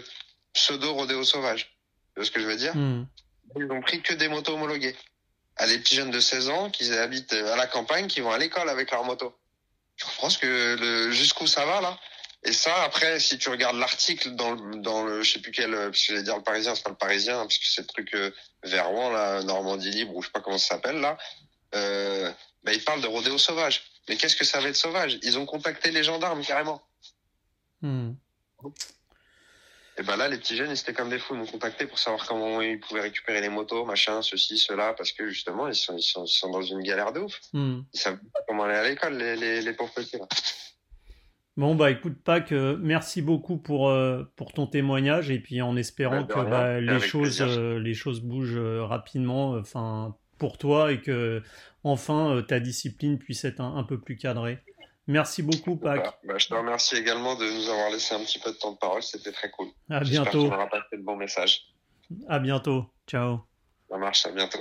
[0.53, 1.77] pseudo rodéo sauvage.
[2.13, 3.05] Tu vois ce que je veux dire Hmm.
[3.55, 4.95] Ils ont pris que des motos homologuées.
[5.57, 8.37] À des petits jeunes de 16 ans qui habitent à la campagne, qui vont à
[8.37, 9.35] l'école avec leur moto.
[10.01, 11.99] Comprends ce que le jusqu'où ça va là?
[12.43, 15.71] Et ça, après, si tu regardes l'article dans le, dans le, je sais plus quel,
[15.71, 17.87] parce que j'allais dire le Parisien, c'est pas le Parisien, hein, parce que c'est le
[17.87, 18.31] truc euh,
[18.63, 21.17] vers Rouen, là, Normandie libre, ou je sais pas comment ça s'appelle là.
[21.75, 22.31] Euh,
[22.63, 23.83] bah, ils parlent de rodéo sauvage.
[24.09, 25.19] Mais qu'est-ce que ça va être sauvage?
[25.23, 26.81] Ils ont contacté les gendarmes carrément.
[27.81, 28.13] Hmm.
[29.97, 31.35] Et ben là, les petits jeunes, ils étaient comme des fous.
[31.35, 35.11] Ils m'ont contacté pour savoir comment ils pouvaient récupérer les motos, machin, ceci, cela, parce
[35.11, 37.39] que justement, ils sont, ils sont, ils sont dans une galère de ouf.
[37.53, 37.81] Hmm.
[37.93, 40.17] Ils savent pas comment aller à l'école, les, les, les pauvres petits.
[40.17, 40.27] Là.
[41.57, 45.75] Bon bah écoute Pac, euh, merci beaucoup pour euh, pour ton témoignage et puis en
[45.75, 50.91] espérant Ouais, de que bah, les choses euh, les choses bougent rapidement, enfin pour toi
[50.91, 51.43] et que
[51.83, 54.57] enfin euh, ta discipline puisse être un, un peu plus cadrée.
[55.05, 56.03] Merci beaucoup Pac.
[56.23, 58.77] Bah, je te remercie également de nous avoir laissé un petit peu de temps de
[58.77, 59.03] parole.
[59.03, 59.67] C'était très cool.
[59.91, 60.49] À bientôt.
[60.49, 61.67] qu'on aura passé le bon message.
[62.27, 62.87] À bientôt.
[63.07, 63.41] Ciao.
[63.87, 64.59] Ça marche, à bientôt.